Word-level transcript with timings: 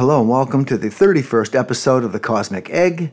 hello 0.00 0.18
and 0.18 0.30
welcome 0.30 0.64
to 0.64 0.78
the 0.78 0.88
31st 0.88 1.54
episode 1.54 2.04
of 2.04 2.12
The 2.12 2.18
Cosmic 2.18 2.70
Egg. 2.70 3.12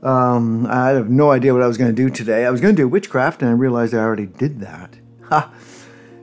Um, 0.00 0.64
I 0.64 0.90
have 0.90 1.10
no 1.10 1.32
idea 1.32 1.52
what 1.52 1.60
I 1.60 1.66
was 1.66 1.76
going 1.76 1.90
to 1.90 1.92
do 1.92 2.08
today. 2.08 2.46
I 2.46 2.50
was 2.50 2.60
going 2.60 2.72
to 2.76 2.80
do 2.80 2.86
witchcraft 2.86 3.42
and 3.42 3.50
I 3.50 3.54
realized 3.54 3.94
I 3.94 3.98
already 3.98 4.26
did 4.26 4.60
that. 4.60 4.96
Ha! 5.24 5.52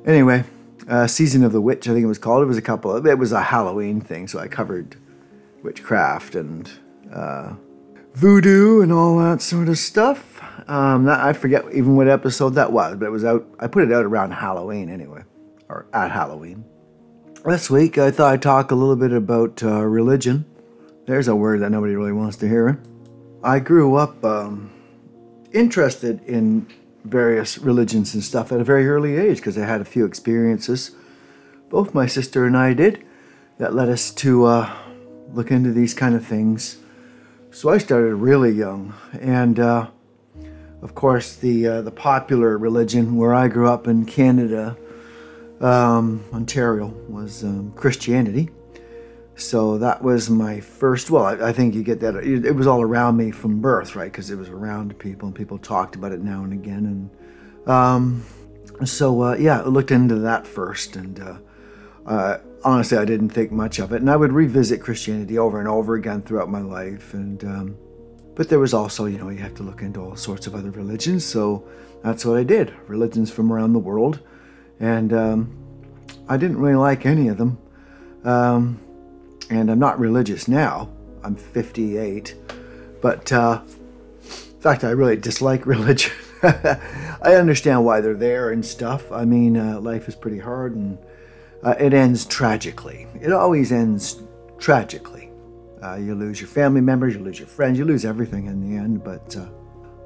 Anyway, 0.05 0.45
uh, 0.87 1.07
Season 1.07 1.43
of 1.43 1.51
the 1.51 1.59
Witch, 1.59 1.89
I 1.89 1.91
think 1.91 2.05
it 2.05 2.07
was 2.07 2.19
called. 2.19 2.41
It 2.41 2.45
was 2.45 2.55
a 2.55 2.61
couple 2.61 2.95
of, 2.95 3.05
it 3.05 3.17
was 3.17 3.33
a 3.33 3.41
Halloween 3.41 3.99
thing, 3.99 4.29
so 4.29 4.39
I 4.39 4.47
covered 4.47 4.95
witchcraft 5.61 6.35
and 6.35 6.71
uh, 7.13 7.55
voodoo 8.13 8.79
and 8.79 8.93
all 8.93 9.17
that 9.17 9.41
sort 9.41 9.67
of 9.67 9.77
stuff. 9.77 10.41
Um, 10.69 11.03
that, 11.03 11.19
I 11.19 11.33
forget 11.33 11.65
even 11.73 11.97
what 11.97 12.07
episode 12.07 12.51
that 12.51 12.71
was, 12.71 12.95
but 12.95 13.07
it 13.07 13.11
was 13.11 13.25
out, 13.25 13.45
I 13.59 13.67
put 13.67 13.83
it 13.83 13.91
out 13.91 14.05
around 14.05 14.31
Halloween 14.31 14.89
anyway, 14.89 15.23
or 15.67 15.85
at 15.91 16.11
Halloween. 16.11 16.63
This 17.47 17.69
week, 17.69 17.97
I 17.97 18.11
thought 18.11 18.33
I'd 18.33 18.41
talk 18.41 18.71
a 18.71 18.75
little 18.75 18.97
bit 18.97 19.13
about 19.13 19.63
uh, 19.63 19.81
religion. 19.85 20.43
There's 21.05 21.29
a 21.29 21.35
word 21.35 21.61
that 21.61 21.69
nobody 21.69 21.95
really 21.95 22.11
wants 22.11 22.35
to 22.37 22.47
hear. 22.47 22.77
I 23.41 23.59
grew 23.59 23.95
up 23.95 24.21
um, 24.25 24.69
interested 25.53 26.21
in 26.25 26.67
various 27.05 27.57
religions 27.57 28.13
and 28.13 28.21
stuff 28.21 28.51
at 28.51 28.59
a 28.59 28.65
very 28.65 28.85
early 28.89 29.15
age 29.15 29.37
because 29.37 29.57
I 29.57 29.65
had 29.65 29.79
a 29.79 29.85
few 29.85 30.03
experiences, 30.03 30.91
both 31.69 31.93
my 31.93 32.05
sister 32.05 32.45
and 32.45 32.57
I 32.57 32.73
did, 32.73 33.05
that 33.59 33.73
led 33.73 33.87
us 33.87 34.11
to 34.15 34.43
uh, 34.43 34.77
look 35.31 35.49
into 35.49 35.71
these 35.71 35.93
kind 35.93 36.15
of 36.15 36.25
things. 36.27 36.79
So 37.51 37.69
I 37.69 37.77
started 37.77 38.15
really 38.15 38.51
young, 38.51 38.93
and 39.21 39.57
uh, 39.57 39.87
of 40.81 40.95
course, 40.95 41.33
the 41.33 41.65
uh, 41.65 41.81
the 41.81 41.91
popular 41.91 42.57
religion 42.57 43.15
where 43.15 43.33
I 43.33 43.47
grew 43.47 43.69
up 43.69 43.87
in 43.87 44.03
Canada 44.03 44.75
um, 45.61 46.23
Ontario 46.33 46.87
was 47.09 47.43
um, 47.43 47.71
Christianity. 47.75 48.49
So 49.35 49.77
that 49.77 50.03
was 50.03 50.29
my 50.29 50.59
first. 50.59 51.11
Well, 51.11 51.23
I, 51.23 51.49
I 51.49 51.53
think 51.53 51.75
you 51.75 51.83
get 51.83 51.99
that. 51.99 52.15
It, 52.15 52.45
it, 52.45 52.55
was 52.55 52.65
all 52.65 52.81
around 52.81 53.17
me 53.17 53.29
from 53.29 53.61
birth, 53.61 53.95
right? 53.95 54.11
Because 54.11 54.31
it 54.31 54.35
was 54.35 54.49
around 54.49 54.97
people, 54.97 55.27
and 55.27 55.35
people 55.35 55.59
talked 55.59 55.95
about 55.95 56.11
it 56.11 56.21
now 56.21 56.43
and 56.43 56.53
again. 56.53 57.09
And 57.65 57.69
um, 57.69 58.25
so, 58.83 59.21
uh, 59.21 59.35
yeah, 59.35 59.61
I 59.61 59.65
looked 59.65 59.91
into 59.91 60.15
that 60.15 60.47
first, 60.47 60.95
and 60.95 61.19
uh, 61.19 61.37
uh, 62.07 62.37
honestly, 62.63 62.97
I 62.97 63.05
didn't 63.05 63.29
think 63.29 63.51
much 63.51 63.77
of 63.77 63.93
it. 63.93 64.01
And 64.01 64.09
I 64.09 64.15
would 64.15 64.31
revisit 64.31 64.81
Christianity 64.81 65.37
over 65.37 65.59
and 65.59 65.67
over 65.67 65.93
again 65.93 66.23
throughout 66.23 66.49
my 66.49 66.61
life. 66.61 67.13
And 67.13 67.43
um, 67.43 67.77
but 68.33 68.49
there 68.49 68.59
was 68.59 68.73
also, 68.73 69.05
you 69.05 69.19
know, 69.19 69.29
you 69.29 69.39
have 69.39 69.55
to 69.55 69.63
look 69.63 69.81
into 69.81 69.99
all 69.99 70.15
sorts 70.15 70.47
of 70.47 70.55
other 70.55 70.71
religions. 70.71 71.23
So 71.23 71.67
that's 72.03 72.25
what 72.25 72.37
I 72.37 72.43
did. 72.43 72.73
Religions 72.87 73.29
from 73.29 73.53
around 73.53 73.73
the 73.73 73.79
world 73.79 74.19
and 74.79 75.13
um, 75.13 75.57
I 76.29 76.37
didn't 76.37 76.57
really 76.57 76.75
like 76.75 77.05
any 77.05 77.27
of 77.27 77.37
them. 77.37 77.57
Um, 78.23 78.79
and 79.49 79.71
I'm 79.71 79.79
not 79.79 79.99
religious 79.99 80.47
now. 80.47 80.89
I'm 81.23 81.35
58, 81.35 82.35
but 83.01 83.31
uh, 83.31 83.61
in 83.65 84.61
fact, 84.61 84.83
I 84.83 84.89
really 84.91 85.15
dislike 85.15 85.65
religion. 85.65 86.13
I 86.43 87.35
understand 87.35 87.83
why 87.83 88.01
they're 88.01 88.13
there 88.13 88.51
and 88.51 88.65
stuff. 88.65 89.11
I 89.11 89.25
mean, 89.25 89.57
uh, 89.57 89.79
life 89.79 90.07
is 90.07 90.15
pretty 90.15 90.39
hard, 90.39 90.75
and 90.75 90.97
uh, 91.63 91.75
it 91.79 91.93
ends 91.93 92.25
tragically. 92.25 93.07
It 93.21 93.31
always 93.31 93.71
ends 93.71 94.21
tragically. 94.59 95.31
Uh, 95.81 95.95
you 95.95 96.15
lose 96.15 96.41
your 96.41 96.47
family 96.47 96.81
members, 96.81 97.15
you 97.15 97.21
lose 97.21 97.39
your 97.39 97.47
friends, 97.47 97.77
you 97.77 97.85
lose 97.85 98.05
everything 98.05 98.47
in 98.47 98.61
the 98.61 98.77
end. 98.77 99.03
But 99.03 99.35
uh, 99.35 99.47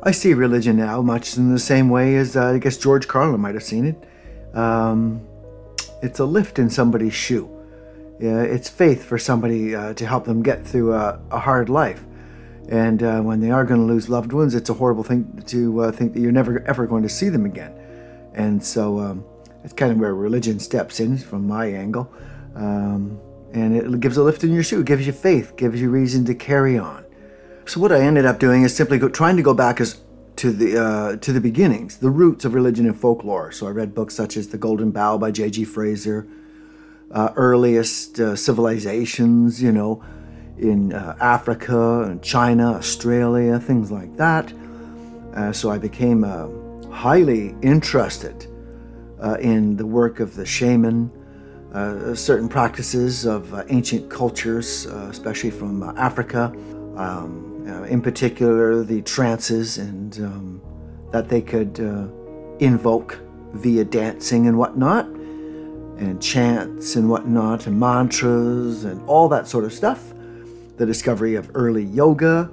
I 0.04 0.12
see 0.12 0.34
religion 0.34 0.78
now 0.78 1.02
much 1.02 1.38
in 1.38 1.52
the 1.52 1.60
same 1.60 1.90
way 1.90 2.16
as 2.16 2.36
uh, 2.36 2.48
I 2.48 2.58
guess 2.58 2.78
George 2.78 3.08
Carlin 3.08 3.42
might 3.42 3.56
have 3.56 3.64
seen 3.64 3.86
it 3.86 4.08
um, 4.54 5.22
it's 6.02 6.20
a 6.20 6.26
lift 6.26 6.60
in 6.60 6.70
somebody's 6.70 7.14
shoe. 7.14 7.50
Yeah, 8.20 8.42
it's 8.42 8.70
faith 8.70 9.04
for 9.04 9.18
somebody 9.18 9.76
uh, 9.76 9.94
to 9.96 10.06
help 10.06 10.26
them 10.26 10.44
get 10.44 10.66
through 10.66 10.94
a, 10.94 11.20
a 11.32 11.40
hard 11.40 11.70
life. 11.70 12.04
And 12.70 13.02
uh, 13.02 13.22
when 13.22 13.40
they 13.40 13.52
are 13.52 13.66
going 13.66 13.80
to 13.80 13.86
lose 13.86 14.10
loved 14.10 14.32
ones, 14.32 14.54
it's 14.54 14.70
a 14.70 14.74
horrible 14.74 15.04
thing 15.04 15.44
to 15.48 15.82
uh, 15.82 15.92
think 15.92 16.14
that 16.14 16.20
you're 16.20 16.32
never 16.32 16.64
ever 16.68 16.86
going 16.86 17.04
to 17.04 17.10
see 17.10 17.30
them 17.30 17.46
again. 17.46 17.74
And 18.34 18.64
so 18.64 19.00
um, 19.00 19.26
it's 19.64 19.74
kind 19.74 19.92
of 19.92 19.98
where 19.98 20.14
religion 20.14 20.60
steps 20.60 21.00
in 21.00 21.18
from 21.18 21.48
my 21.48 21.66
angle. 21.66 22.12
Um, 22.56 23.20
and 23.54 23.76
it 23.76 24.00
gives 24.00 24.18
a 24.18 24.24
lift 24.24 24.44
in 24.44 24.54
your 24.54 24.64
shoe, 24.64 24.84
gives 24.84 25.06
you 25.06 25.14
faith, 25.14 25.56
gives 25.58 25.82
you 25.82 25.90
reason 25.90 26.24
to 26.26 26.36
carry 26.36 26.78
on. 26.78 27.04
So 27.66 27.80
what 27.80 27.92
I 27.92 28.02
ended 28.02 28.26
up 28.26 28.40
doing 28.40 28.64
is 28.64 28.76
simply 28.76 28.98
go, 28.98 29.10
trying 29.10 29.38
to 29.38 29.44
go 29.44 29.54
back 29.54 29.82
as 29.82 30.00
to 30.42 30.52
the 30.52 30.84
uh, 30.84 31.16
to 31.18 31.32
the 31.32 31.40
beginnings, 31.40 31.98
the 31.98 32.10
roots 32.10 32.46
of 32.46 32.56
religion 32.56 32.88
and 32.88 33.00
folklore. 33.00 33.52
So 33.52 33.68
I 33.68 33.70
read 33.70 33.94
books 33.94 34.16
such 34.16 34.38
as 34.38 34.48
The 34.48 34.58
Golden 34.58 34.90
Bough 34.90 35.20
by 35.20 35.30
J.G. 35.30 35.66
Frazer, 35.66 36.28
uh, 37.12 37.30
earliest 37.36 38.20
uh, 38.20 38.36
civilizations, 38.36 39.62
you 39.62 39.72
know, 39.72 40.04
in 40.58 40.94
uh, 40.94 41.16
Africa 41.22 42.02
and 42.06 42.24
China, 42.24 42.74
Australia, 42.74 43.60
things 43.60 43.92
like 43.92 44.18
that. 44.18 44.52
Uh, 45.36 45.52
so 45.52 45.70
I 45.70 45.78
became 45.78 46.24
uh, 46.24 46.48
highly 46.90 47.54
interested 47.62 48.48
in 49.40 49.78
the 49.78 49.86
work 49.86 50.20
of 50.20 50.34
the 50.34 50.46
shaman, 50.48 51.12
certain 52.16 52.50
practices 52.50 53.28
of 53.28 53.54
ancient 53.70 54.10
cultures, 54.10 54.88
especially 54.88 55.52
from 55.52 55.84
Africa. 56.00 56.52
Um, 56.96 57.51
uh, 57.68 57.84
in 57.84 58.02
particular 58.02 58.84
the 58.84 59.02
trances 59.02 59.78
and 59.78 60.18
um, 60.20 60.62
that 61.12 61.30
they 61.30 61.42
could 61.42 61.80
uh, 61.80 62.08
invoke 62.60 63.20
via 63.54 63.84
dancing 63.84 64.48
and 64.48 64.58
whatnot, 64.58 65.06
and 65.06 66.22
chants 66.22 66.96
and 66.96 67.10
whatnot, 67.10 67.68
and 67.68 67.80
mantras 67.80 68.86
and 68.86 69.02
all 69.08 69.28
that 69.30 69.48
sort 69.48 69.66
of 69.66 69.74
stuff. 69.74 70.14
The 70.78 70.86
discovery 70.86 71.36
of 71.36 71.52
early 71.54 71.84
yoga, 71.84 72.50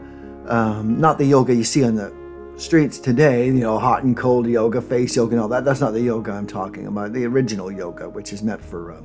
um, 0.46 1.00
not 1.00 1.18
the 1.18 1.24
yoga 1.24 1.54
you 1.54 1.64
see 1.64 1.84
on 1.84 1.94
the 1.94 2.12
streets 2.56 2.98
today, 2.98 3.46
you 3.46 3.52
know, 3.52 3.78
hot 3.78 4.02
and 4.02 4.16
cold 4.16 4.46
yoga, 4.46 4.80
face 4.80 5.14
yoga, 5.16 5.32
and 5.32 5.40
all 5.40 5.48
that. 5.48 5.64
That's 5.64 5.80
not 5.80 5.92
the 5.92 6.00
yoga 6.00 6.32
I'm 6.32 6.46
talking 6.46 6.88
about. 6.88 7.12
The 7.12 7.24
original 7.24 7.70
yoga, 7.70 8.08
which 8.08 8.32
is 8.32 8.42
meant 8.42 8.62
for 8.62 8.92
uh, 8.92 9.00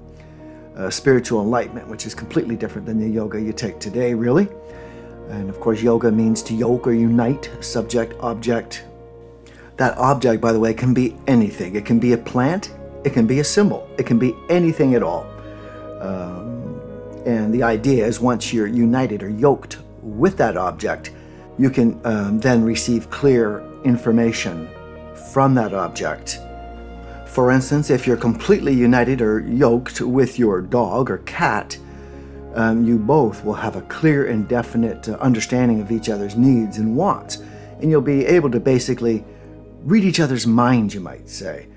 uh, 0.76 0.90
spiritual 0.90 1.42
enlightenment, 1.42 1.88
which 1.88 2.06
is 2.06 2.16
completely 2.16 2.56
different 2.56 2.88
than 2.88 3.00
the 3.00 3.08
yoga 3.08 3.40
you 3.40 3.54
take 3.54 3.80
today, 3.80 4.14
really. 4.14 4.50
And 5.30 5.50
of 5.50 5.60
course, 5.60 5.82
yoga 5.82 6.12
means 6.12 6.42
to 6.44 6.54
yoke 6.54 6.88
or 6.88 6.94
unite, 6.94 7.50
subject, 7.62 8.14
object. 8.20 8.84
That 9.78 9.98
object, 9.98 10.42
by 10.42 10.52
the 10.52 10.60
way, 10.60 10.74
can 10.74 10.94
be 10.94 11.16
anything. 11.28 11.76
It 11.76 11.86
can 11.86 12.00
be 12.00 12.14
a 12.14 12.18
plant, 12.18 12.74
it 13.04 13.14
can 13.14 13.26
be 13.26 13.40
a 13.40 13.44
symbol, 13.44 13.88
it 13.98 14.06
can 14.06 14.20
be 14.20 14.36
anything 14.50 14.96
at 14.96 15.04
all. 15.04 15.26
Um, 16.00 16.80
and 17.26 17.54
the 17.54 17.64
idea 17.64 18.06
is 18.06 18.20
once 18.20 18.54
you're 18.54 18.68
united 18.68 19.24
or 19.24 19.30
yoked 19.30 19.78
with 20.02 20.38
that 20.38 20.58
object, 20.58 21.12
you 21.58 21.70
can 21.70 22.00
um, 22.06 22.40
then 22.40 22.64
receive 22.64 23.10
clear 23.10 23.64
information 23.84 24.70
from 25.32 25.56
that 25.56 25.74
object. 25.74 26.40
For 27.28 27.52
instance, 27.52 27.90
if 27.90 28.06
you're 28.06 28.18
completely 28.18 28.74
united 28.74 29.22
or 29.22 29.40
yoked 29.40 30.02
with 30.02 30.38
your 30.38 30.62
dog 30.62 31.10
or 31.10 31.20
cat, 31.20 31.78
um, 32.56 32.86
you 32.86 32.98
both 32.98 33.44
will 33.44 33.54
have 33.54 33.76
a 33.76 33.82
clear 33.84 34.28
and 34.28 34.48
definite 34.48 35.10
uh, 35.10 35.14
understanding 35.14 35.82
of 35.82 35.92
each 35.92 36.10
other's 36.10 36.36
needs 36.36 36.78
and 36.78 36.96
wants. 36.96 37.38
And 37.82 37.90
you'll 37.90 38.02
be 38.02 38.26
able 38.26 38.52
to 38.52 38.60
basically 38.60 39.24
read 39.84 40.04
each 40.04 40.20
other's 40.20 40.48
minds, 40.48 40.94
you 40.94 41.02
might 41.02 41.30
say, 41.30 41.68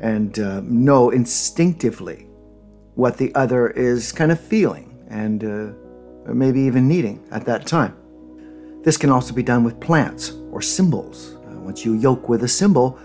and 0.00 0.38
uh, 0.38 0.60
know 0.64 1.10
instinctively 1.10 2.26
what 2.94 3.16
the 3.16 3.34
other 3.34 3.68
is 3.70 4.12
kind 4.12 4.30
of 4.30 4.40
feeling 4.40 4.96
and 5.08 5.44
uh, 5.44 6.32
maybe 6.32 6.60
even 6.60 6.88
needing 6.88 7.26
at 7.30 7.44
that 7.46 7.66
time. 7.66 7.96
This 8.82 8.96
can 8.96 9.10
also 9.10 9.34
be 9.34 9.42
done 9.42 9.64
with 9.64 9.80
plants 9.80 10.32
or 10.52 10.62
symbols. 10.62 11.34
Uh, 11.34 11.60
once 11.60 11.84
you 11.84 11.94
yoke 11.94 12.28
with 12.28 12.44
a 12.44 12.48
symbol, 12.48 12.98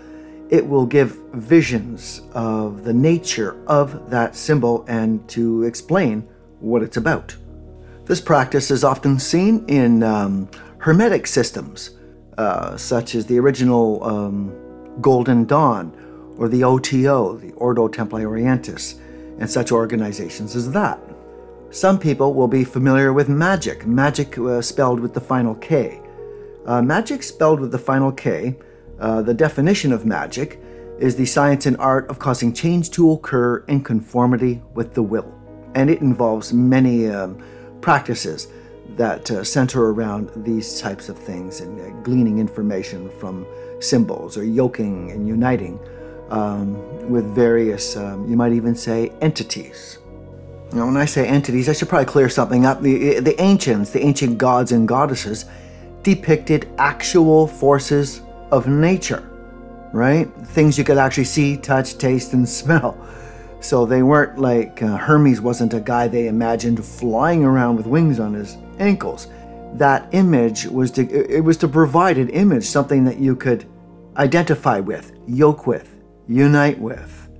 it 0.48 0.66
will 0.66 0.86
give 0.86 1.18
visions 1.32 2.22
of 2.34 2.84
the 2.84 2.92
nature 2.92 3.62
of 3.66 4.10
that 4.10 4.36
symbol 4.36 4.84
and 4.86 5.26
to 5.28 5.62
explain 5.64 6.28
what 6.62 6.82
it's 6.82 6.96
about. 6.96 7.36
This 8.06 8.20
practice 8.20 8.70
is 8.70 8.84
often 8.84 9.18
seen 9.18 9.64
in 9.68 10.02
um, 10.02 10.48
Hermetic 10.78 11.26
systems, 11.26 11.90
uh, 12.38 12.76
such 12.76 13.14
as 13.14 13.26
the 13.26 13.38
original 13.38 14.02
um, 14.02 14.52
Golden 15.00 15.44
Dawn 15.44 15.96
or 16.38 16.48
the 16.48 16.64
OTO, 16.64 17.36
the 17.36 17.52
Ordo 17.52 17.88
Templi 17.88 18.24
Orientis, 18.24 18.98
and 19.38 19.48
such 19.50 19.70
organizations 19.70 20.56
as 20.56 20.70
that. 20.72 20.98
Some 21.70 21.98
people 21.98 22.34
will 22.34 22.48
be 22.48 22.64
familiar 22.64 23.12
with 23.12 23.28
magic, 23.28 23.86
magic 23.86 24.36
uh, 24.38 24.60
spelled 24.60 25.00
with 25.00 25.14
the 25.14 25.20
final 25.20 25.54
K. 25.54 26.00
Uh, 26.66 26.82
magic 26.82 27.22
spelled 27.22 27.60
with 27.60 27.72
the 27.72 27.78
final 27.78 28.12
K, 28.12 28.56
uh, 29.00 29.22
the 29.22 29.34
definition 29.34 29.92
of 29.92 30.04
magic 30.04 30.60
is 30.98 31.16
the 31.16 31.26
science 31.26 31.66
and 31.66 31.76
art 31.78 32.08
of 32.08 32.18
causing 32.18 32.52
change 32.52 32.90
to 32.90 33.12
occur 33.12 33.58
in 33.68 33.82
conformity 33.82 34.62
with 34.74 34.94
the 34.94 35.02
will 35.02 35.41
and 35.74 35.90
it 35.90 36.00
involves 36.00 36.52
many 36.52 37.08
um, 37.08 37.42
practices 37.80 38.48
that 38.96 39.30
uh, 39.30 39.42
center 39.42 39.90
around 39.90 40.30
these 40.44 40.80
types 40.80 41.08
of 41.08 41.18
things 41.18 41.60
and 41.60 41.80
uh, 41.80 41.90
gleaning 42.02 42.38
information 42.38 43.10
from 43.18 43.46
symbols 43.80 44.36
or 44.36 44.44
yoking 44.44 45.10
and 45.10 45.26
uniting 45.26 45.78
um, 46.30 47.10
with 47.10 47.24
various, 47.34 47.96
um, 47.96 48.28
you 48.28 48.36
might 48.36 48.52
even 48.52 48.74
say, 48.74 49.12
entities. 49.20 49.98
Now, 50.72 50.86
when 50.86 50.96
I 50.96 51.04
say 51.04 51.26
entities, 51.26 51.68
I 51.68 51.74
should 51.74 51.88
probably 51.88 52.06
clear 52.06 52.30
something 52.30 52.64
up. 52.64 52.80
The, 52.80 53.20
the 53.20 53.40
ancients, 53.40 53.90
the 53.90 54.00
ancient 54.00 54.38
gods 54.38 54.72
and 54.72 54.88
goddesses, 54.88 55.44
depicted 56.02 56.68
actual 56.78 57.46
forces 57.46 58.22
of 58.50 58.66
nature, 58.66 59.28
right? 59.92 60.24
Things 60.46 60.78
you 60.78 60.84
could 60.84 60.96
actually 60.96 61.24
see, 61.24 61.56
touch, 61.56 61.98
taste, 61.98 62.32
and 62.32 62.48
smell. 62.60 62.96
So 63.62 63.86
they 63.86 64.02
weren't 64.02 64.38
like 64.38 64.82
uh, 64.82 64.96
Hermes 64.96 65.40
wasn't 65.40 65.72
a 65.72 65.80
guy 65.80 66.08
they 66.08 66.26
imagined 66.26 66.84
flying 66.84 67.44
around 67.44 67.76
with 67.76 67.86
wings 67.86 68.18
on 68.18 68.34
his 68.34 68.56
ankles. 68.80 69.28
That 69.74 70.08
image 70.12 70.66
was 70.66 70.90
to 70.92 71.08
it 71.08 71.40
was 71.40 71.56
to 71.58 71.68
provide 71.68 72.18
an 72.18 72.28
image, 72.30 72.64
something 72.64 73.04
that 73.04 73.18
you 73.18 73.36
could 73.36 73.64
identify 74.16 74.80
with, 74.80 75.12
yoke 75.28 75.68
with, 75.68 75.88
unite 76.26 76.78
with, 76.78 77.30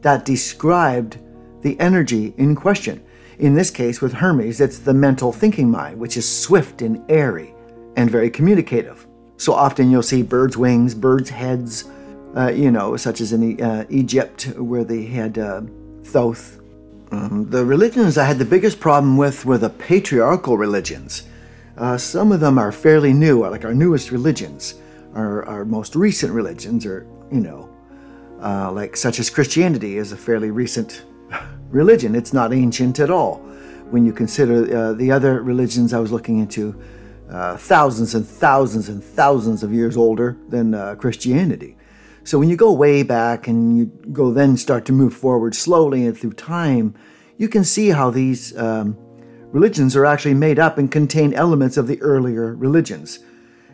that 0.00 0.24
described 0.24 1.18
the 1.60 1.78
energy 1.78 2.32
in 2.38 2.56
question. 2.56 3.04
In 3.38 3.54
this 3.54 3.70
case, 3.70 4.00
with 4.00 4.14
Hermes, 4.14 4.62
it's 4.62 4.78
the 4.78 4.94
mental 4.94 5.32
thinking 5.32 5.70
mind, 5.70 6.00
which 6.00 6.16
is 6.16 6.26
swift 6.26 6.80
and 6.80 7.04
airy 7.10 7.54
and 7.96 8.10
very 8.10 8.30
communicative. 8.30 9.06
So 9.36 9.52
often 9.52 9.90
you'll 9.90 10.02
see 10.02 10.22
birds' 10.22 10.56
wings, 10.56 10.94
birds' 10.94 11.30
heads, 11.30 11.84
uh, 12.36 12.48
you 12.48 12.70
know, 12.70 12.96
such 12.96 13.20
as 13.20 13.32
in 13.32 13.60
uh, 13.60 13.84
Egypt 13.88 14.44
where 14.56 14.84
they 14.84 15.04
had 15.04 15.38
uh, 15.38 15.62
Thoth. 16.04 16.60
Um, 17.10 17.48
the 17.48 17.64
religions 17.64 18.18
I 18.18 18.24
had 18.24 18.38
the 18.38 18.44
biggest 18.44 18.80
problem 18.80 19.16
with 19.16 19.44
were 19.46 19.58
the 19.58 19.70
patriarchal 19.70 20.58
religions. 20.58 21.26
Uh, 21.76 21.96
some 21.96 22.32
of 22.32 22.40
them 22.40 22.58
are 22.58 22.72
fairly 22.72 23.12
new, 23.12 23.46
like 23.46 23.64
our 23.64 23.72
newest 23.72 24.10
religions, 24.10 24.74
our, 25.14 25.44
our 25.46 25.64
most 25.64 25.96
recent 25.96 26.32
religions, 26.32 26.84
or, 26.84 27.06
you 27.30 27.40
know, 27.40 27.70
uh, 28.42 28.70
like 28.72 28.96
such 28.96 29.18
as 29.20 29.30
Christianity 29.30 29.96
is 29.96 30.12
a 30.12 30.16
fairly 30.16 30.50
recent 30.50 31.04
religion. 31.70 32.14
It's 32.14 32.32
not 32.32 32.52
ancient 32.52 32.98
at 32.98 33.10
all. 33.10 33.36
When 33.90 34.04
you 34.04 34.12
consider 34.12 34.76
uh, 34.76 34.92
the 34.92 35.10
other 35.10 35.42
religions 35.42 35.94
I 35.94 35.98
was 35.98 36.12
looking 36.12 36.40
into, 36.40 36.78
thousands 37.56 38.14
and 38.14 38.26
thousands 38.26 38.88
and 38.88 39.02
thousands 39.02 39.62
of 39.62 39.72
years 39.72 39.96
older 39.96 40.36
than 40.48 40.96
Christianity. 40.96 41.77
So 42.28 42.38
when 42.38 42.50
you 42.50 42.56
go 42.56 42.70
way 42.70 43.02
back 43.04 43.48
and 43.48 43.78
you 43.78 43.86
go 44.12 44.30
then 44.30 44.58
start 44.58 44.84
to 44.84 44.92
move 44.92 45.14
forward 45.14 45.54
slowly 45.54 46.04
and 46.04 46.14
through 46.14 46.34
time, 46.34 46.94
you 47.38 47.48
can 47.48 47.64
see 47.64 47.88
how 47.88 48.10
these 48.10 48.54
um, 48.58 48.98
religions 49.50 49.96
are 49.96 50.04
actually 50.04 50.34
made 50.34 50.58
up 50.58 50.76
and 50.76 50.92
contain 50.92 51.32
elements 51.32 51.78
of 51.78 51.86
the 51.86 51.98
earlier 52.02 52.54
religions. 52.54 53.20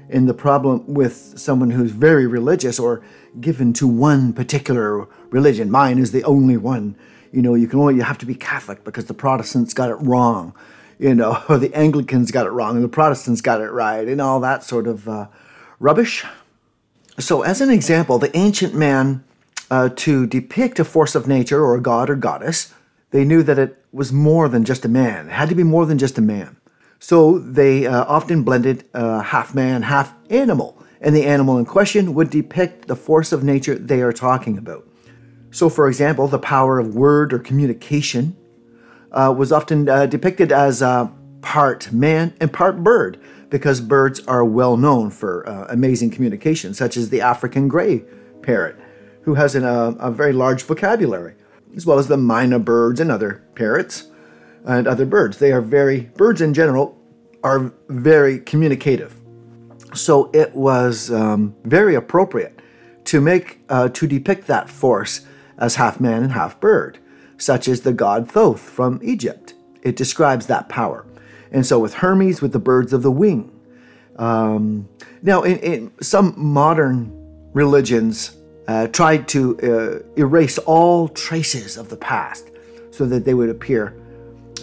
And 0.09 0.29
the 0.29 0.35
problem 0.35 0.85
with 0.87 1.37
someone 1.37 1.69
who's 1.69 1.91
very 1.91 2.29
religious 2.29 2.79
or 2.79 3.03
given 3.41 3.73
to 3.73 3.89
one 3.89 4.33
particular 4.33 5.09
religion, 5.31 5.69
mine 5.69 5.99
is 5.99 6.12
the 6.12 6.23
only 6.23 6.57
one. 6.57 6.97
You 7.33 7.43
know, 7.43 7.55
you 7.55 7.67
can 7.67 7.81
only 7.81 7.97
you 7.97 8.03
have 8.03 8.19
to 8.19 8.27
be 8.27 8.37
Catholic 8.37 8.85
because 8.85 9.07
the 9.07 9.15
Protestants 9.15 9.75
got 9.75 9.91
it 9.91 9.97
wrong, 9.97 10.55
you 11.00 11.12
know, 11.12 11.43
or 11.49 11.59
the 11.59 11.75
Anglicans 11.75 12.31
got 12.31 12.47
it 12.47 12.50
wrong 12.50 12.77
and 12.77 12.85
the 12.85 12.89
Protestants 12.89 13.41
got 13.41 13.61
it 13.61 13.73
right, 13.73 14.07
and 14.07 14.21
all 14.21 14.39
that 14.39 14.62
sort 14.62 14.87
of 14.87 15.09
uh, 15.09 15.27
rubbish. 15.81 16.25
So, 17.19 17.43
as 17.43 17.61
an 17.61 17.70
example, 17.70 18.19
the 18.19 18.37
ancient 18.37 18.75
man, 18.75 19.22
uh, 19.70 19.90
to 19.96 20.26
depict 20.26 20.81
a 20.81 20.84
force 20.84 21.14
of 21.14 21.28
nature 21.28 21.64
or 21.64 21.76
a 21.76 21.81
god 21.81 22.11
or 22.11 22.16
goddess, 22.16 22.75
they 23.11 23.25
knew 23.25 23.43
that 23.44 23.58
it 23.58 23.84
was 23.93 24.12
more 24.12 24.49
than 24.49 24.64
just 24.64 24.84
a 24.84 24.88
man. 24.88 25.28
It 25.28 25.32
had 25.32 25.49
to 25.49 25.55
be 25.55 25.62
more 25.62 25.87
than 25.87 25.96
just 25.96 26.19
a 26.19 26.22
man. 26.22 26.56
So, 26.99 27.38
they 27.38 27.87
uh, 27.87 28.05
often 28.06 28.43
blended 28.43 28.84
uh, 28.94 29.20
half 29.20 29.55
man, 29.55 29.82
half 29.82 30.12
animal, 30.28 30.82
and 31.00 31.14
the 31.14 31.25
animal 31.25 31.56
in 31.58 31.66
question 31.66 32.14
would 32.14 32.31
depict 32.31 32.88
the 32.88 32.96
force 32.96 33.31
of 33.31 33.44
nature 33.44 33.76
they 33.76 34.02
are 34.02 34.12
talking 34.12 34.58
about. 34.58 34.88
So, 35.52 35.69
for 35.69 35.87
example, 35.87 36.26
the 36.26 36.40
power 36.40 36.81
of 36.81 36.96
word 36.96 37.32
or 37.32 37.38
communication 37.38 38.37
uh, 39.12 39.32
was 39.37 39.52
often 39.52 39.88
uh, 39.88 40.06
depicted 40.06 40.50
as 40.50 40.82
uh, 40.82 41.08
part 41.43 41.93
man 41.93 42.34
and 42.40 42.52
part 42.52 42.82
bird 42.82 43.20
because 43.50 43.81
birds 43.81 44.20
are 44.26 44.44
well 44.44 44.76
known 44.76 45.11
for 45.11 45.49
uh, 45.49 45.67
amazing 45.69 46.11
communication, 46.11 46.75
such 46.75 46.96
as 46.96 47.11
the 47.11 47.20
African 47.20 47.69
gray 47.69 48.02
parrot, 48.43 48.76
who 49.23 49.35
has 49.35 49.55
an, 49.55 49.64
uh, 49.64 49.93
a 49.99 50.11
very 50.11 50.32
large 50.32 50.62
vocabulary, 50.62 51.35
as 51.76 51.87
well 51.87 51.99
as 51.99 52.08
the 52.08 52.17
myna 52.17 52.58
birds 52.58 53.00
and 53.00 53.11
other 53.11 53.43
parrots 53.55 54.08
and 54.64 54.87
other 54.87 55.06
birds. 55.06 55.38
They 55.38 55.52
are 55.52 55.61
very, 55.61 56.00
birds 56.17 56.41
in 56.41 56.55
general 56.55 56.99
are 57.43 57.73
very 57.88 58.38
communicative. 58.41 59.20
So 59.94 60.31
it 60.32 60.55
was 60.55 61.11
um, 61.11 61.55
very 61.64 61.94
appropriate 61.94 62.61
to 63.05 63.20
make, 63.20 63.61
uh, 63.69 63.90
to 63.90 64.06
depict 64.06 64.47
that 64.47 64.69
force 64.69 65.26
as 65.58 65.76
half 65.76 66.00
man 66.00 66.23
and 66.23 66.32
half 66.32 66.58
bird, 66.58 66.99
such 67.37 67.69
as 67.69 67.82
the 67.82 67.93
god 67.93 68.29
Thoth 68.29 68.61
from 68.61 68.99
Egypt. 69.02 69.55
It 69.82 69.97
describes 69.97 70.47
that 70.47 70.69
power. 70.69 71.06
And 71.52 71.64
so 71.64 71.79
with 71.79 71.94
Hermes, 71.94 72.41
with 72.41 72.52
the 72.52 72.58
birds 72.58 72.93
of 72.93 73.02
the 73.02 73.11
wing. 73.11 73.50
Um, 74.17 74.88
now, 75.23 75.43
in, 75.43 75.58
in, 75.58 75.93
some 76.00 76.35
modern 76.37 77.11
religions, 77.52 78.37
uh, 78.69 78.87
tried 78.88 79.29
to 79.29 79.58
uh, 79.61 80.19
erase 80.19 80.58
all 80.58 81.08
traces 81.08 81.76
of 81.76 81.88
the 81.88 81.96
past 81.96 82.50
so 82.91 83.05
that 83.06 83.25
they 83.25 83.35
would 83.35 83.50
appear 83.50 83.94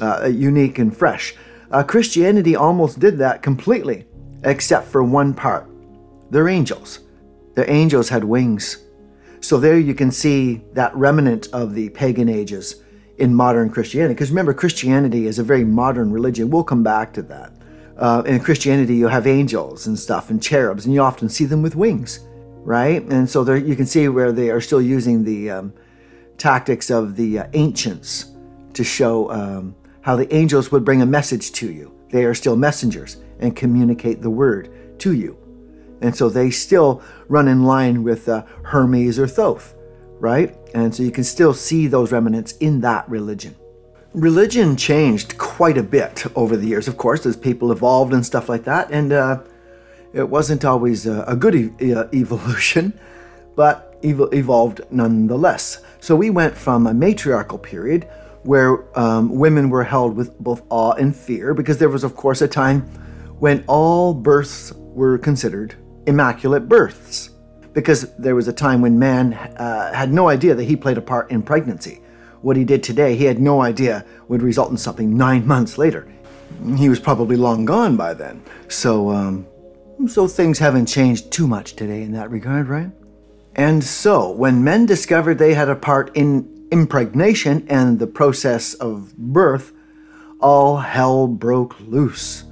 uh, 0.01 0.25
unique 0.25 0.79
and 0.79 0.95
fresh. 0.95 1.35
Uh, 1.71 1.83
Christianity 1.83 2.55
almost 2.55 2.99
did 2.99 3.17
that 3.19 3.41
completely, 3.41 4.05
except 4.43 4.87
for 4.87 5.03
one 5.03 5.33
part. 5.33 5.69
Their 6.31 6.47
angels. 6.47 6.99
The 7.55 7.69
angels 7.69 8.09
had 8.09 8.23
wings. 8.23 8.83
So 9.41 9.59
there 9.59 9.77
you 9.77 9.93
can 9.93 10.11
see 10.11 10.61
that 10.73 10.95
remnant 10.95 11.47
of 11.51 11.73
the 11.73 11.89
pagan 11.89 12.29
ages 12.29 12.83
in 13.21 13.35
modern 13.35 13.69
Christianity. 13.69 14.15
Because 14.15 14.31
remember, 14.31 14.51
Christianity 14.53 15.27
is 15.27 15.37
a 15.37 15.43
very 15.43 15.63
modern 15.63 16.11
religion. 16.11 16.49
We'll 16.49 16.63
come 16.63 16.83
back 16.83 17.13
to 17.13 17.21
that. 17.23 17.53
Uh, 17.95 18.23
in 18.25 18.39
Christianity, 18.39 18.95
you 18.95 19.07
have 19.07 19.27
angels 19.27 19.85
and 19.85 19.97
stuff 19.97 20.31
and 20.31 20.41
cherubs, 20.41 20.85
and 20.85 20.93
you 20.93 21.01
often 21.01 21.29
see 21.29 21.45
them 21.45 21.61
with 21.61 21.75
wings, 21.75 22.21
right? 22.63 23.03
And 23.03 23.29
so 23.29 23.43
there, 23.43 23.57
you 23.57 23.75
can 23.75 23.85
see 23.85 24.07
where 24.07 24.31
they 24.31 24.49
are 24.49 24.59
still 24.59 24.81
using 24.81 25.23
the 25.23 25.51
um, 25.51 25.73
tactics 26.39 26.89
of 26.89 27.15
the 27.15 27.39
uh, 27.39 27.47
ancients 27.53 28.31
to 28.73 28.83
show 28.83 29.31
um, 29.31 29.75
how 30.01 30.15
the 30.15 30.33
angels 30.33 30.71
would 30.71 30.83
bring 30.83 31.03
a 31.03 31.05
message 31.05 31.51
to 31.51 31.71
you. 31.71 31.93
They 32.09 32.25
are 32.25 32.33
still 32.33 32.55
messengers 32.55 33.17
and 33.39 33.55
communicate 33.55 34.23
the 34.23 34.31
word 34.31 34.99
to 34.99 35.13
you. 35.13 35.37
And 36.01 36.15
so 36.15 36.27
they 36.27 36.49
still 36.49 37.03
run 37.27 37.47
in 37.47 37.65
line 37.65 38.01
with 38.01 38.27
uh, 38.27 38.45
Hermes 38.63 39.19
or 39.19 39.27
Thoth 39.27 39.75
right? 40.21 40.55
And 40.73 40.93
so 40.93 41.03
you 41.03 41.11
can 41.11 41.23
still 41.23 41.53
see 41.53 41.87
those 41.87 42.11
remnants 42.11 42.53
in 42.57 42.81
that 42.81 43.07
religion. 43.09 43.55
Religion 44.13 44.75
changed 44.75 45.37
quite 45.37 45.77
a 45.77 45.83
bit 45.83 46.25
over 46.35 46.57
the 46.57 46.67
years, 46.67 46.87
of 46.87 46.97
course, 46.97 47.25
as 47.25 47.37
people 47.37 47.71
evolved 47.71 48.13
and 48.13 48.25
stuff 48.25 48.49
like 48.49 48.65
that. 48.65 48.91
And 48.91 49.13
uh, 49.13 49.41
it 50.13 50.27
wasn't 50.29 50.65
always 50.65 51.05
a, 51.05 51.23
a 51.23 51.35
good 51.35 51.55
e- 51.55 51.71
evolution, 52.13 52.97
but 53.55 53.97
ev- 54.03 54.33
evolved 54.33 54.81
nonetheless. 54.91 55.81
So 55.99 56.15
we 56.15 56.29
went 56.29 56.57
from 56.57 56.87
a 56.87 56.93
matriarchal 56.93 57.57
period 57.57 58.09
where 58.43 58.83
um, 58.97 59.29
women 59.29 59.69
were 59.69 59.83
held 59.83 60.15
with 60.15 60.37
both 60.39 60.63
awe 60.69 60.93
and 60.93 61.15
fear, 61.15 61.53
because 61.53 61.77
there 61.77 61.89
was, 61.89 62.03
of 62.03 62.15
course, 62.15 62.41
a 62.41 62.47
time 62.47 62.81
when 63.39 63.63
all 63.67 64.13
births 64.13 64.73
were 64.75 65.17
considered 65.17 65.75
immaculate 66.07 66.67
births 66.67 67.29
because 67.73 68.13
there 68.17 68.35
was 68.35 68.47
a 68.47 68.53
time 68.53 68.81
when 68.81 68.99
man 68.99 69.33
uh, 69.33 69.93
had 69.93 70.11
no 70.11 70.29
idea 70.29 70.55
that 70.55 70.63
he 70.63 70.75
played 70.75 70.97
a 70.97 71.01
part 71.01 71.31
in 71.31 71.41
pregnancy. 71.41 72.01
What 72.41 72.57
he 72.57 72.63
did 72.63 72.83
today, 72.83 73.15
he 73.15 73.25
had 73.25 73.39
no 73.39 73.61
idea 73.61 74.05
would 74.27 74.41
result 74.41 74.71
in 74.71 74.77
something 74.77 75.15
nine 75.15 75.45
months 75.45 75.77
later. 75.77 76.07
He 76.75 76.89
was 76.89 76.99
probably 76.99 77.35
long 77.35 77.65
gone 77.65 77.95
by 77.95 78.13
then. 78.13 78.43
So, 78.67 79.11
um, 79.11 79.47
so 80.07 80.27
things 80.27 80.59
haven't 80.59 80.87
changed 80.87 81.31
too 81.31 81.47
much 81.47 81.75
today 81.75 82.01
in 82.01 82.11
that 82.13 82.29
regard, 82.29 82.67
right? 82.67 82.91
And 83.55 83.83
so, 83.83 84.31
when 84.31 84.63
men 84.63 84.85
discovered 84.85 85.37
they 85.37 85.53
had 85.53 85.69
a 85.69 85.75
part 85.75 86.15
in 86.15 86.67
impregnation 86.71 87.65
and 87.69 87.99
the 87.99 88.07
process 88.07 88.73
of 88.75 89.15
birth, 89.17 89.73
all 90.39 90.77
hell 90.77 91.27
broke 91.27 91.79
loose. 91.81 92.45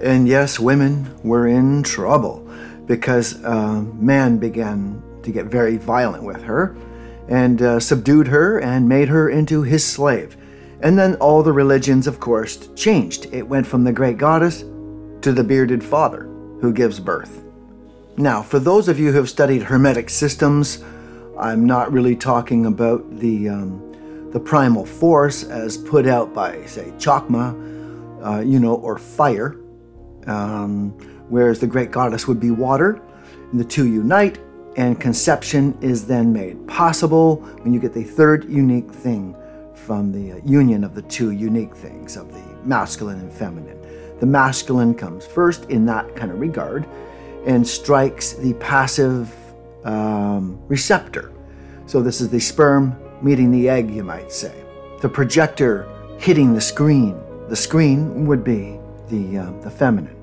And 0.00 0.28
yes, 0.28 0.60
women 0.60 1.10
were 1.22 1.46
in 1.46 1.82
trouble 1.82 2.43
because 2.86 3.42
uh, 3.44 3.82
man 3.94 4.38
began 4.38 5.02
to 5.22 5.30
get 5.30 5.46
very 5.46 5.76
violent 5.76 6.22
with 6.22 6.42
her 6.42 6.76
and 7.28 7.62
uh, 7.62 7.80
subdued 7.80 8.28
her 8.28 8.60
and 8.60 8.88
made 8.88 9.08
her 9.08 9.30
into 9.30 9.62
his 9.62 9.84
slave. 9.84 10.36
And 10.80 10.98
then 10.98 11.14
all 11.16 11.42
the 11.42 11.52
religions, 11.52 12.06
of 12.06 12.20
course, 12.20 12.68
changed. 12.74 13.26
It 13.32 13.48
went 13.48 13.66
from 13.66 13.84
the 13.84 13.92
great 13.92 14.18
goddess 14.18 14.60
to 15.22 15.32
the 15.32 15.42
bearded 15.42 15.82
father 15.82 16.24
who 16.60 16.72
gives 16.72 17.00
birth. 17.00 17.42
Now, 18.16 18.42
for 18.42 18.58
those 18.58 18.88
of 18.88 18.98
you 18.98 19.10
who 19.10 19.16
have 19.16 19.30
studied 19.30 19.62
Hermetic 19.62 20.10
systems, 20.10 20.84
I'm 21.38 21.64
not 21.66 21.90
really 21.90 22.14
talking 22.14 22.66
about 22.66 23.18
the, 23.18 23.48
um, 23.48 24.30
the 24.30 24.38
primal 24.38 24.84
force 24.84 25.42
as 25.44 25.78
put 25.78 26.06
out 26.06 26.34
by, 26.34 26.64
say, 26.66 26.92
Chokmah, 26.98 28.24
uh, 28.24 28.40
you 28.40 28.60
know, 28.60 28.74
or 28.74 28.98
fire. 28.98 29.56
Um, 30.26 30.96
whereas 31.28 31.58
the 31.58 31.66
great 31.66 31.90
goddess 31.90 32.26
would 32.26 32.40
be 32.40 32.50
water. 32.50 33.00
And 33.50 33.60
the 33.60 33.64
two 33.64 33.86
unite, 33.86 34.38
and 34.76 35.00
conception 35.00 35.76
is 35.80 36.06
then 36.06 36.32
made 36.32 36.66
possible 36.66 37.36
when 37.62 37.72
you 37.72 37.80
get 37.80 37.92
the 37.92 38.02
third 38.02 38.44
unique 38.50 38.90
thing 38.90 39.36
from 39.74 40.12
the 40.12 40.40
union 40.44 40.82
of 40.82 40.94
the 40.94 41.02
two 41.02 41.30
unique 41.30 41.74
things 41.74 42.16
of 42.16 42.32
the 42.32 42.42
masculine 42.66 43.20
and 43.20 43.32
feminine. 43.32 43.78
The 44.20 44.26
masculine 44.26 44.94
comes 44.94 45.26
first 45.26 45.64
in 45.66 45.84
that 45.86 46.16
kind 46.16 46.30
of 46.30 46.40
regard 46.40 46.86
and 47.46 47.66
strikes 47.66 48.32
the 48.32 48.54
passive 48.54 49.34
um, 49.84 50.58
receptor. 50.66 51.30
So, 51.86 52.00
this 52.00 52.20
is 52.20 52.30
the 52.30 52.40
sperm 52.40 52.96
meeting 53.20 53.50
the 53.50 53.68
egg, 53.68 53.90
you 53.90 54.02
might 54.02 54.32
say. 54.32 54.64
The 55.02 55.08
projector 55.08 55.86
hitting 56.18 56.54
the 56.54 56.60
screen. 56.60 57.20
The 57.48 57.56
screen 57.56 58.26
would 58.26 58.42
be 58.42 58.78
the, 59.08 59.38
uh, 59.38 59.50
the 59.60 59.70
feminine. 59.70 60.13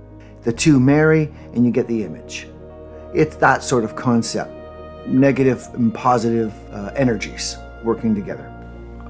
The 0.43 0.53
two 0.53 0.79
marry, 0.79 1.31
and 1.53 1.65
you 1.65 1.71
get 1.71 1.87
the 1.87 2.03
image. 2.03 2.47
It's 3.13 3.35
that 3.37 3.63
sort 3.63 3.83
of 3.83 3.95
concept 3.95 4.51
negative 5.07 5.67
and 5.73 5.93
positive 5.93 6.53
uh, 6.71 6.91
energies 6.95 7.57
working 7.83 8.13
together. 8.15 8.47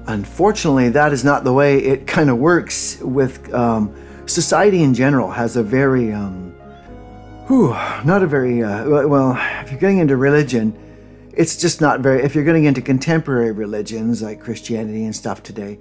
Unfortunately, 0.07 0.89
that 0.89 1.13
is 1.13 1.23
not 1.23 1.43
the 1.43 1.53
way 1.53 1.77
it 1.79 2.07
kind 2.15 2.29
of 2.29 2.37
works 2.37 2.99
with 3.01 3.53
um, 3.53 3.93
society 4.25 4.83
in 4.83 4.93
general, 4.93 5.29
has 5.29 5.55
a 5.55 5.63
very, 5.63 6.11
um, 6.11 6.51
whew, 7.47 7.69
not 8.05 8.23
a 8.23 8.27
very, 8.27 8.63
uh, 8.63 9.07
well, 9.07 9.37
if 9.63 9.71
you're 9.71 9.79
getting 9.79 9.99
into 9.99 10.17
religion, 10.17 10.77
it's 11.33 11.57
just 11.57 11.81
not 11.81 12.01
very, 12.01 12.23
if 12.23 12.35
you're 12.35 12.43
getting 12.43 12.65
into 12.65 12.81
contemporary 12.81 13.51
religions 13.51 14.21
like 14.21 14.41
Christianity 14.41 15.05
and 15.05 15.15
stuff 15.15 15.43
today, 15.43 15.79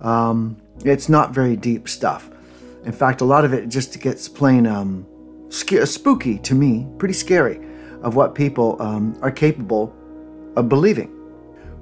um, 0.00 0.56
it's 0.84 1.08
not 1.08 1.32
very 1.32 1.56
deep 1.56 1.88
stuff. 1.88 2.30
In 2.84 2.92
fact, 2.92 3.20
a 3.20 3.24
lot 3.24 3.44
of 3.44 3.52
it 3.52 3.68
just 3.68 4.00
gets 4.00 4.28
plain 4.28 4.66
um, 4.66 5.06
spooky 5.50 6.38
to 6.38 6.54
me, 6.54 6.86
pretty 6.98 7.14
scary 7.14 7.60
of 8.02 8.16
what 8.16 8.34
people 8.34 8.80
um, 8.80 9.18
are 9.20 9.30
capable 9.30 9.94
of 10.56 10.68
believing. 10.68 11.16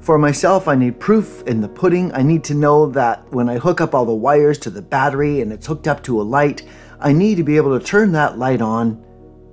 For 0.01 0.19
myself, 0.19 0.69
I 0.69 0.75
need 0.75 1.01
proof 1.01 1.43
in 1.47 1.61
the 1.61 1.69
pudding. 1.69 2.13
I 2.13 2.23
need 2.23 2.45
to 2.45 2.55
know 2.55 2.87
that 2.91 3.31
when 3.33 3.49
I 3.49 3.59
hook 3.59 3.81
up 3.81 3.95
all 3.95 4.05
the 4.05 4.15
wires 4.15 4.59
to 4.61 4.71
the 4.71 4.83
battery 4.83 5.41
and 5.41 5.53
it's 5.53 5.67
hooked 5.67 5.89
up 5.89 6.03
to 6.05 6.21
a 6.21 6.23
light, 6.23 6.63
I 7.01 7.13
need 7.13 7.37
to 7.37 7.43
be 7.43 7.57
able 7.57 7.79
to 7.79 7.85
turn 7.85 8.13
that 8.13 8.39
light 8.39 8.61
on 8.61 9.05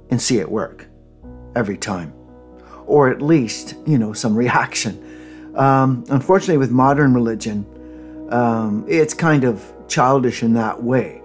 and 0.10 0.22
see 0.22 0.38
it 0.38 0.50
work 0.50 0.88
every 1.56 1.78
time. 1.78 2.14
Or 2.86 3.10
at 3.10 3.22
least, 3.22 3.76
you 3.86 3.98
know, 3.98 4.14
some 4.14 4.36
reaction. 4.36 5.02
Um, 5.56 6.04
unfortunately, 6.10 6.58
with 6.58 6.72
modern 6.72 7.14
religion, 7.14 7.66
um, 8.32 8.86
it's 8.88 9.14
kind 9.14 9.44
of 9.44 9.74
childish 9.88 10.44
in 10.44 10.54
that 10.54 10.82
way, 10.82 11.22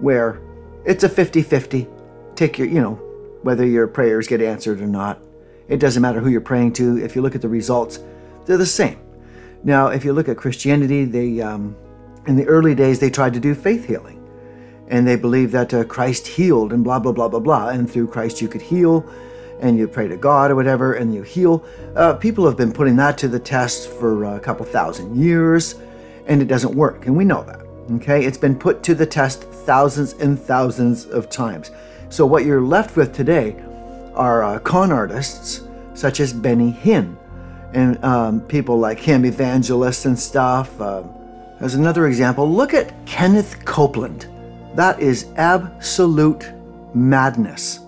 where 0.00 0.40
it's 0.84 1.04
a 1.04 1.08
50 1.08 1.42
50. 1.42 1.86
Take 2.34 2.58
your, 2.58 2.68
you 2.68 2.80
know, 2.80 2.94
whether 3.42 3.66
your 3.66 3.86
prayers 3.86 4.26
get 4.26 4.40
answered 4.40 4.80
or 4.80 4.86
not. 4.86 5.20
It 5.68 5.78
doesn't 5.78 6.02
matter 6.02 6.20
who 6.20 6.30
you're 6.30 6.40
praying 6.40 6.72
to. 6.74 6.98
If 6.98 7.14
you 7.14 7.22
look 7.22 7.34
at 7.34 7.42
the 7.42 7.48
results, 7.48 8.00
they're 8.44 8.56
the 8.56 8.66
same. 8.66 8.98
Now, 9.62 9.88
if 9.88 10.04
you 10.04 10.12
look 10.12 10.28
at 10.28 10.36
Christianity, 10.36 11.04
they 11.04 11.40
um, 11.40 11.76
in 12.26 12.36
the 12.36 12.46
early 12.46 12.74
days 12.74 12.98
they 12.98 13.10
tried 13.10 13.34
to 13.34 13.40
do 13.40 13.54
faith 13.54 13.86
healing, 13.86 14.18
and 14.88 15.06
they 15.06 15.16
believed 15.16 15.52
that 15.52 15.72
uh, 15.72 15.84
Christ 15.84 16.26
healed 16.26 16.72
and 16.72 16.82
blah 16.82 16.98
blah 16.98 17.12
blah 17.12 17.28
blah 17.28 17.40
blah, 17.40 17.68
and 17.68 17.90
through 17.90 18.08
Christ 18.08 18.40
you 18.40 18.48
could 18.48 18.62
heal, 18.62 19.08
and 19.60 19.78
you 19.78 19.86
pray 19.86 20.08
to 20.08 20.16
God 20.16 20.50
or 20.50 20.56
whatever, 20.56 20.94
and 20.94 21.14
you 21.14 21.22
heal. 21.22 21.64
Uh, 21.94 22.14
people 22.14 22.46
have 22.46 22.56
been 22.56 22.72
putting 22.72 22.96
that 22.96 23.18
to 23.18 23.28
the 23.28 23.38
test 23.38 23.90
for 23.90 24.24
a 24.24 24.40
couple 24.40 24.64
thousand 24.64 25.16
years, 25.16 25.74
and 26.26 26.40
it 26.40 26.46
doesn't 26.46 26.74
work, 26.74 27.06
and 27.06 27.16
we 27.16 27.24
know 27.24 27.44
that. 27.44 27.59
Okay, 27.96 28.24
it's 28.24 28.38
been 28.38 28.56
put 28.56 28.84
to 28.84 28.94
the 28.94 29.06
test 29.06 29.42
thousands 29.42 30.12
and 30.14 30.38
thousands 30.38 31.06
of 31.06 31.28
times. 31.28 31.72
So, 32.08 32.24
what 32.24 32.44
you're 32.44 32.60
left 32.60 32.96
with 32.96 33.12
today 33.12 33.56
are 34.14 34.44
uh, 34.44 34.58
con 34.60 34.92
artists 34.92 35.62
such 35.94 36.20
as 36.20 36.32
Benny 36.32 36.70
Hinn 36.72 37.16
and 37.72 38.02
um, 38.04 38.42
people 38.42 38.78
like 38.78 39.00
him, 39.00 39.24
evangelists 39.24 40.04
and 40.04 40.16
stuff. 40.16 40.80
Uh, 40.80 41.02
as 41.58 41.74
another 41.74 42.06
example, 42.06 42.48
look 42.48 42.74
at 42.74 42.94
Kenneth 43.06 43.64
Copeland. 43.64 44.28
That 44.76 45.00
is 45.00 45.26
absolute 45.36 46.48
madness. 46.94 47.80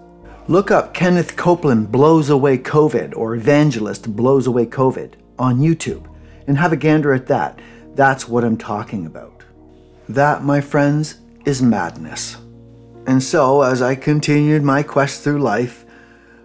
Look 0.49 0.73
up 0.73 0.93
Kenneth 0.95 1.37
Copeland 1.37 1.93
blows 1.93 2.29
away 2.29 2.59
COVID 2.59 3.17
or 3.17 3.37
evangelist 3.37 4.17
blows 4.17 4.49
away 4.49 4.67
COVID 4.67 5.15
on 5.39 5.61
YouTube 5.61 6.13
and 6.49 6.59
have 6.59 6.73
a 6.73 6.77
gander 6.77 7.13
at 7.13 7.29
that. 7.29 7.61
That's 7.95 8.29
what 8.29 8.45
I'm 8.45 8.57
talking 8.57 9.07
about. 9.07 9.32
That, 10.13 10.45
my 10.45 10.61
friends, 10.61 11.21
is 11.47 11.63
madness. 11.63 12.37
And 13.07 13.23
so, 13.23 13.63
as 13.63 13.81
I 13.81 13.95
continued 13.95 14.63
my 14.63 14.83
quest 14.83 15.25
through 15.25 15.39
life, 15.39 15.87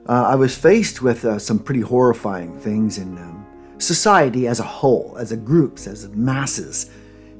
uh, 0.07 0.23
I 0.23 0.35
was 0.35 0.57
faced 0.57 1.01
with 1.01 1.25
uh, 1.25 1.37
some 1.37 1.59
pretty 1.59 1.81
horrifying 1.81 2.57
things 2.57 2.97
in 2.97 3.17
um, 3.17 3.45
society 3.77 4.47
as 4.47 4.61
a 4.61 4.63
whole, 4.63 5.17
as 5.19 5.33
a 5.33 5.37
groups, 5.37 5.85
as 5.85 6.07
masses. 6.07 6.91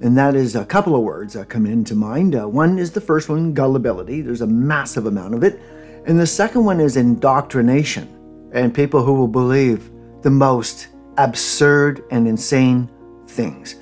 And 0.02 0.18
that 0.18 0.36
is 0.36 0.58
a 0.58 0.66
couple 0.66 0.98
of 0.98 1.04
words 1.04 1.34
that 1.36 1.48
come 1.48 1.66
into 1.66 1.96
mind. 1.96 2.36
Uh, 2.36 2.46
one 2.46 2.78
is 2.78 2.92
the 2.92 3.00
first 3.00 3.30
one, 3.30 3.54
gullibility. 3.54 4.20
There's 4.20 4.42
a 4.42 4.48
massive 4.48 5.06
amount 5.06 5.34
of 5.34 5.44
it. 5.44 5.62
And 6.08 6.20
the 6.20 6.28
second 6.28 6.66
one 6.66 6.82
is 6.82 6.98
indoctrination, 6.98 8.50
and 8.52 8.76
people 8.76 9.02
who 9.02 9.14
will 9.14 9.30
believe 9.30 9.90
the 10.24 10.30
most 10.30 10.90
absurd 11.18 12.04
and 12.12 12.28
insane 12.28 12.90
things. 13.28 13.76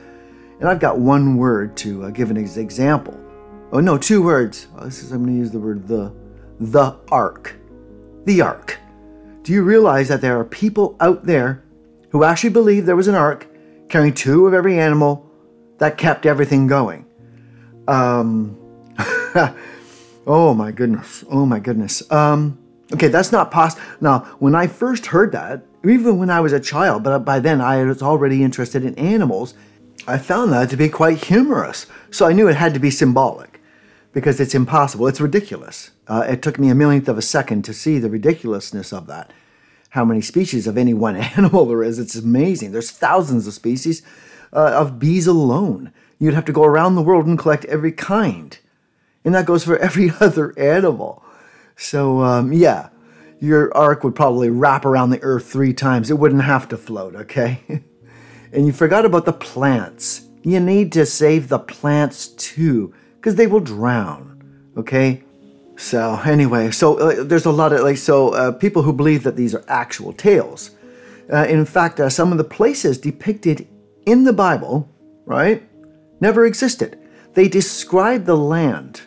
And 0.59 0.69
I've 0.69 0.79
got 0.79 0.99
one 0.99 1.37
word 1.37 1.75
to 1.77 2.05
uh, 2.05 2.09
give 2.09 2.31
an 2.31 2.37
example. 2.37 3.19
Oh 3.71 3.79
no, 3.79 3.97
two 3.97 4.23
words. 4.23 4.67
Oh, 4.77 4.85
this 4.85 5.03
is 5.03 5.11
I'm 5.11 5.23
going 5.23 5.33
to 5.33 5.39
use 5.39 5.51
the 5.51 5.59
word 5.59 5.87
the. 5.87 6.13
The 6.59 6.95
ark. 7.11 7.55
The 8.23 8.41
ark. 8.41 8.79
Do 9.43 9.51
you 9.51 9.63
realize 9.63 10.07
that 10.07 10.21
there 10.21 10.39
are 10.39 10.45
people 10.45 10.95
out 10.99 11.25
there 11.25 11.63
who 12.09 12.23
actually 12.23 12.51
believe 12.51 12.85
there 12.85 12.95
was 12.95 13.09
an 13.09 13.15
ark 13.15 13.47
carrying 13.89 14.13
two 14.13 14.47
of 14.47 14.53
every 14.53 14.79
animal 14.79 15.29
that 15.79 15.97
kept 15.97 16.25
everything 16.25 16.67
going? 16.67 17.05
Um. 17.87 18.57
oh 20.25 20.53
my 20.55 20.71
goodness. 20.71 21.25
Oh 21.29 21.45
my 21.45 21.59
goodness. 21.59 22.09
Um. 22.11 22.57
Okay, 22.93 23.09
that's 23.09 23.31
not 23.31 23.51
possible. 23.51 23.83
Now, 23.99 24.19
when 24.39 24.55
I 24.55 24.67
first 24.67 25.07
heard 25.07 25.31
that, 25.33 25.65
even 25.83 26.17
when 26.17 26.29
I 26.29 26.39
was 26.39 26.53
a 26.53 26.59
child, 26.59 27.03
but 27.03 27.19
by 27.19 27.39
then 27.39 27.59
I 27.59 27.83
was 27.83 28.01
already 28.01 28.43
interested 28.43 28.85
in 28.85 28.95
animals, 28.95 29.55
I 30.07 30.19
found 30.19 30.53
that 30.53 30.69
to 30.69 30.77
be 30.77 30.89
quite 30.89 31.25
humorous. 31.25 31.87
So 32.11 32.27
I 32.27 32.33
knew 32.33 32.47
it 32.47 32.55
had 32.55 32.73
to 32.75 32.79
be 32.79 32.91
symbolic 32.91 33.59
because 34.13 34.39
it's 34.39 34.53
impossible. 34.53 35.07
It's 35.07 35.19
ridiculous. 35.19 35.91
Uh, 36.07 36.25
it 36.27 36.41
took 36.41 36.59
me 36.59 36.69
a 36.69 36.75
millionth 36.75 37.09
of 37.09 37.17
a 37.17 37.23
second 37.23 37.63
to 37.65 37.73
see 37.73 37.97
the 37.97 38.09
ridiculousness 38.09 38.93
of 38.93 39.07
that. 39.07 39.31
How 39.89 40.05
many 40.05 40.21
species 40.21 40.67
of 40.67 40.77
any 40.77 40.93
one 40.93 41.15
animal 41.37 41.65
there 41.65 41.83
is. 41.83 41.97
It's 41.97 42.15
amazing. 42.15 42.71
There's 42.71 42.91
thousands 42.91 43.47
of 43.47 43.53
species 43.53 44.03
uh, 44.53 44.71
of 44.73 44.99
bees 44.99 45.25
alone. 45.25 45.91
You'd 46.19 46.35
have 46.35 46.45
to 46.45 46.53
go 46.53 46.63
around 46.63 46.95
the 46.95 47.01
world 47.01 47.25
and 47.25 47.37
collect 47.37 47.65
every 47.65 47.91
kind. 47.91 48.57
And 49.23 49.33
that 49.33 49.47
goes 49.47 49.63
for 49.63 49.77
every 49.79 50.11
other 50.19 50.57
animal. 50.57 51.23
So, 51.75 52.21
um, 52.21 52.53
yeah, 52.53 52.89
your 53.39 53.75
ark 53.75 54.03
would 54.03 54.15
probably 54.15 54.49
wrap 54.49 54.85
around 54.85 55.09
the 55.09 55.21
earth 55.23 55.51
three 55.51 55.73
times. 55.73 56.11
It 56.11 56.19
wouldn't 56.19 56.43
have 56.43 56.69
to 56.69 56.77
float, 56.77 57.15
okay? 57.15 57.83
and 58.55 58.65
you 58.65 58.71
forgot 58.71 59.05
about 59.05 59.25
the 59.25 59.33
plants. 59.33 60.29
You 60.43 60.59
need 60.59 60.91
to 60.93 61.05
save 61.05 61.49
the 61.49 61.59
plants 61.59 62.29
too 62.29 62.93
because 63.17 63.35
they 63.35 63.47
will 63.47 63.59
drown. 63.59 64.71
Okay? 64.77 65.23
So, 65.77 66.19
anyway, 66.25 66.71
so 66.71 66.97
uh, 66.97 67.23
there's 67.23 67.45
a 67.45 67.51
lot 67.51 67.73
of 67.73 67.81
like, 67.81 67.97
so 67.97 68.29
uh, 68.29 68.51
people 68.53 68.81
who 68.81 68.93
believe 68.93 69.23
that 69.23 69.35
these 69.35 69.53
are 69.53 69.65
actual 69.67 70.13
tales. 70.13 70.71
Uh, 71.31 71.45
in 71.49 71.65
fact, 71.65 71.99
uh, 71.99 72.09
some 72.09 72.31
of 72.31 72.37
the 72.37 72.43
places 72.43 72.97
depicted 72.97 73.67
in 74.05 74.23
the 74.23 74.31
Bible, 74.31 74.89
right, 75.25 75.67
never 76.21 76.45
existed. 76.45 76.97
They 77.33 77.49
describe 77.49 78.25
the 78.25 78.37
land 78.37 79.01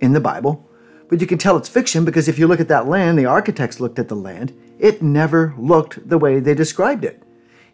in 0.00 0.12
the 0.12 0.20
Bible, 0.20 0.68
but 1.08 1.20
you 1.20 1.26
can 1.26 1.38
tell 1.38 1.56
it's 1.56 1.68
fiction 1.68 2.04
because 2.04 2.28
if 2.28 2.38
you 2.38 2.46
look 2.46 2.60
at 2.60 2.68
that 2.68 2.88
land, 2.88 3.18
the 3.18 3.26
architects 3.26 3.80
looked 3.80 3.98
at 3.98 4.08
the 4.08 4.16
land, 4.16 4.52
it 4.78 5.00
never 5.00 5.54
looked 5.56 6.06
the 6.06 6.18
way 6.18 6.40
they 6.40 6.54
described 6.54 7.04
it. 7.04 7.22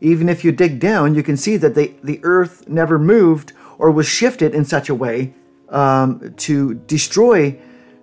Even 0.00 0.28
if 0.28 0.44
you 0.44 0.52
dig 0.52 0.78
down, 0.78 1.14
you 1.14 1.22
can 1.22 1.36
see 1.36 1.56
that 1.56 1.74
they, 1.74 1.88
the 2.02 2.20
earth 2.22 2.68
never 2.68 2.98
moved 2.98 3.52
or 3.78 3.90
was 3.90 4.06
shifted 4.06 4.54
in 4.54 4.64
such 4.64 4.88
a 4.88 4.94
way 4.94 5.34
um, 5.68 6.34
to 6.36 6.74
destroy 6.74 7.58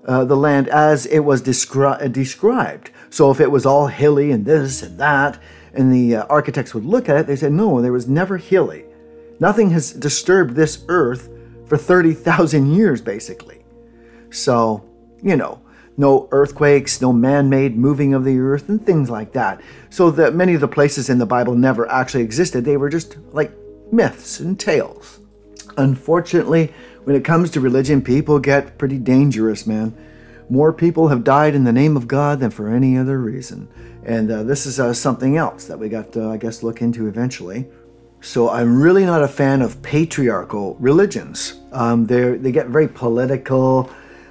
uh, 0.05 0.25
the 0.25 0.35
land 0.35 0.67
as 0.67 1.05
it 1.05 1.19
was 1.19 1.41
descri- 1.41 2.11
described. 2.11 2.91
So 3.09 3.31
if 3.31 3.39
it 3.39 3.51
was 3.51 3.65
all 3.65 3.87
hilly 3.87 4.31
and 4.31 4.45
this 4.45 4.81
and 4.81 4.99
that, 4.99 5.39
and 5.73 5.91
the 5.91 6.17
uh, 6.17 6.25
architects 6.25 6.73
would 6.73 6.85
look 6.85 7.09
at 7.09 7.15
it, 7.15 7.27
they 7.27 7.35
said, 7.35 7.51
no, 7.51 7.81
there 7.81 7.91
was 7.91 8.07
never 8.07 8.37
hilly. 8.37 8.85
Nothing 9.39 9.71
has 9.71 9.91
disturbed 9.91 10.55
this 10.55 10.83
earth 10.87 11.29
for 11.65 11.77
30,000 11.77 12.73
years, 12.73 13.01
basically. 13.01 13.63
So, 14.29 14.83
you 15.21 15.35
know, 15.35 15.61
no 15.97 16.27
earthquakes, 16.31 17.01
no 17.01 17.13
man 17.13 17.49
made 17.49 17.77
moving 17.77 18.13
of 18.13 18.23
the 18.23 18.39
earth, 18.39 18.69
and 18.69 18.83
things 18.85 19.09
like 19.09 19.33
that. 19.33 19.61
So 19.89 20.11
that 20.11 20.33
many 20.35 20.53
of 20.53 20.61
the 20.61 20.67
places 20.67 21.09
in 21.09 21.17
the 21.17 21.25
Bible 21.25 21.55
never 21.55 21.89
actually 21.89 22.23
existed. 22.23 22.65
They 22.65 22.77
were 22.77 22.89
just 22.89 23.17
like 23.31 23.51
myths 23.91 24.39
and 24.39 24.59
tales. 24.59 25.19
Unfortunately, 25.77 26.73
when 27.03 27.15
it 27.15 27.23
comes 27.23 27.51
to 27.51 27.59
religion, 27.59 28.01
people 28.01 28.39
get 28.39 28.77
pretty 28.77 28.97
dangerous, 28.97 29.67
man. 29.67 29.95
More 30.49 30.73
people 30.73 31.07
have 31.07 31.23
died 31.23 31.55
in 31.55 31.63
the 31.63 31.71
name 31.71 31.95
of 31.95 32.07
God 32.07 32.39
than 32.39 32.51
for 32.51 32.69
any 32.69 32.97
other 32.97 33.19
reason. 33.19 33.67
And 34.05 34.29
uh, 34.29 34.43
this 34.43 34.65
is 34.65 34.79
uh, 34.79 34.93
something 34.93 35.37
else 35.37 35.65
that 35.65 35.79
we 35.79 35.89
got 35.89 36.11
to, 36.13 36.29
I 36.29 36.37
guess, 36.37 36.63
look 36.63 36.81
into 36.81 37.07
eventually. 37.07 37.67
So 38.21 38.49
I'm 38.49 38.81
really 38.81 39.05
not 39.05 39.21
a 39.21 39.27
fan 39.27 39.61
of 39.61 39.81
patriarchal 39.81 40.75
religions. 40.79 41.59
Um, 41.71 42.05
they 42.05 42.37
they 42.37 42.51
get 42.51 42.67
very 42.67 42.87
political. 42.87 43.89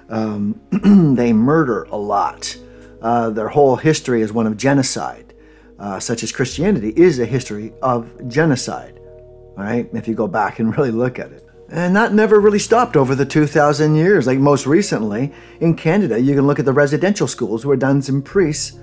Um, 0.08 0.60
they 1.16 1.32
murder 1.32 1.84
a 1.84 1.96
lot. 1.96 2.56
Uh, 3.00 3.30
their 3.30 3.48
whole 3.48 3.76
history 3.76 4.22
is 4.22 4.32
one 4.32 4.46
of 4.46 4.56
genocide, 4.56 5.34
uh, 5.78 5.98
such 5.98 6.22
as 6.22 6.30
Christianity 6.30 6.92
is 6.96 7.18
a 7.18 7.26
history 7.26 7.72
of 7.82 8.28
genocide. 8.28 8.98
All 8.98 9.64
right, 9.64 9.88
if 9.92 10.06
you 10.06 10.14
go 10.14 10.28
back 10.28 10.58
and 10.58 10.76
really 10.76 10.90
look 10.90 11.18
at 11.18 11.32
it. 11.32 11.48
And 11.68 11.96
that 11.96 12.12
never 12.12 12.38
really 12.38 12.58
stopped 12.58 12.96
over 12.96 13.14
the 13.14 13.24
2,000 13.24 13.94
years. 13.94 14.26
Like 14.26 14.38
most 14.38 14.66
recently 14.66 15.32
in 15.60 15.74
Canada, 15.74 16.20
you 16.20 16.34
can 16.34 16.46
look 16.46 16.58
at 16.58 16.66
the 16.66 16.72
residential 16.72 17.26
schools 17.26 17.64
where 17.64 17.78
nuns 17.78 18.10
and 18.10 18.22
priests 18.22 18.78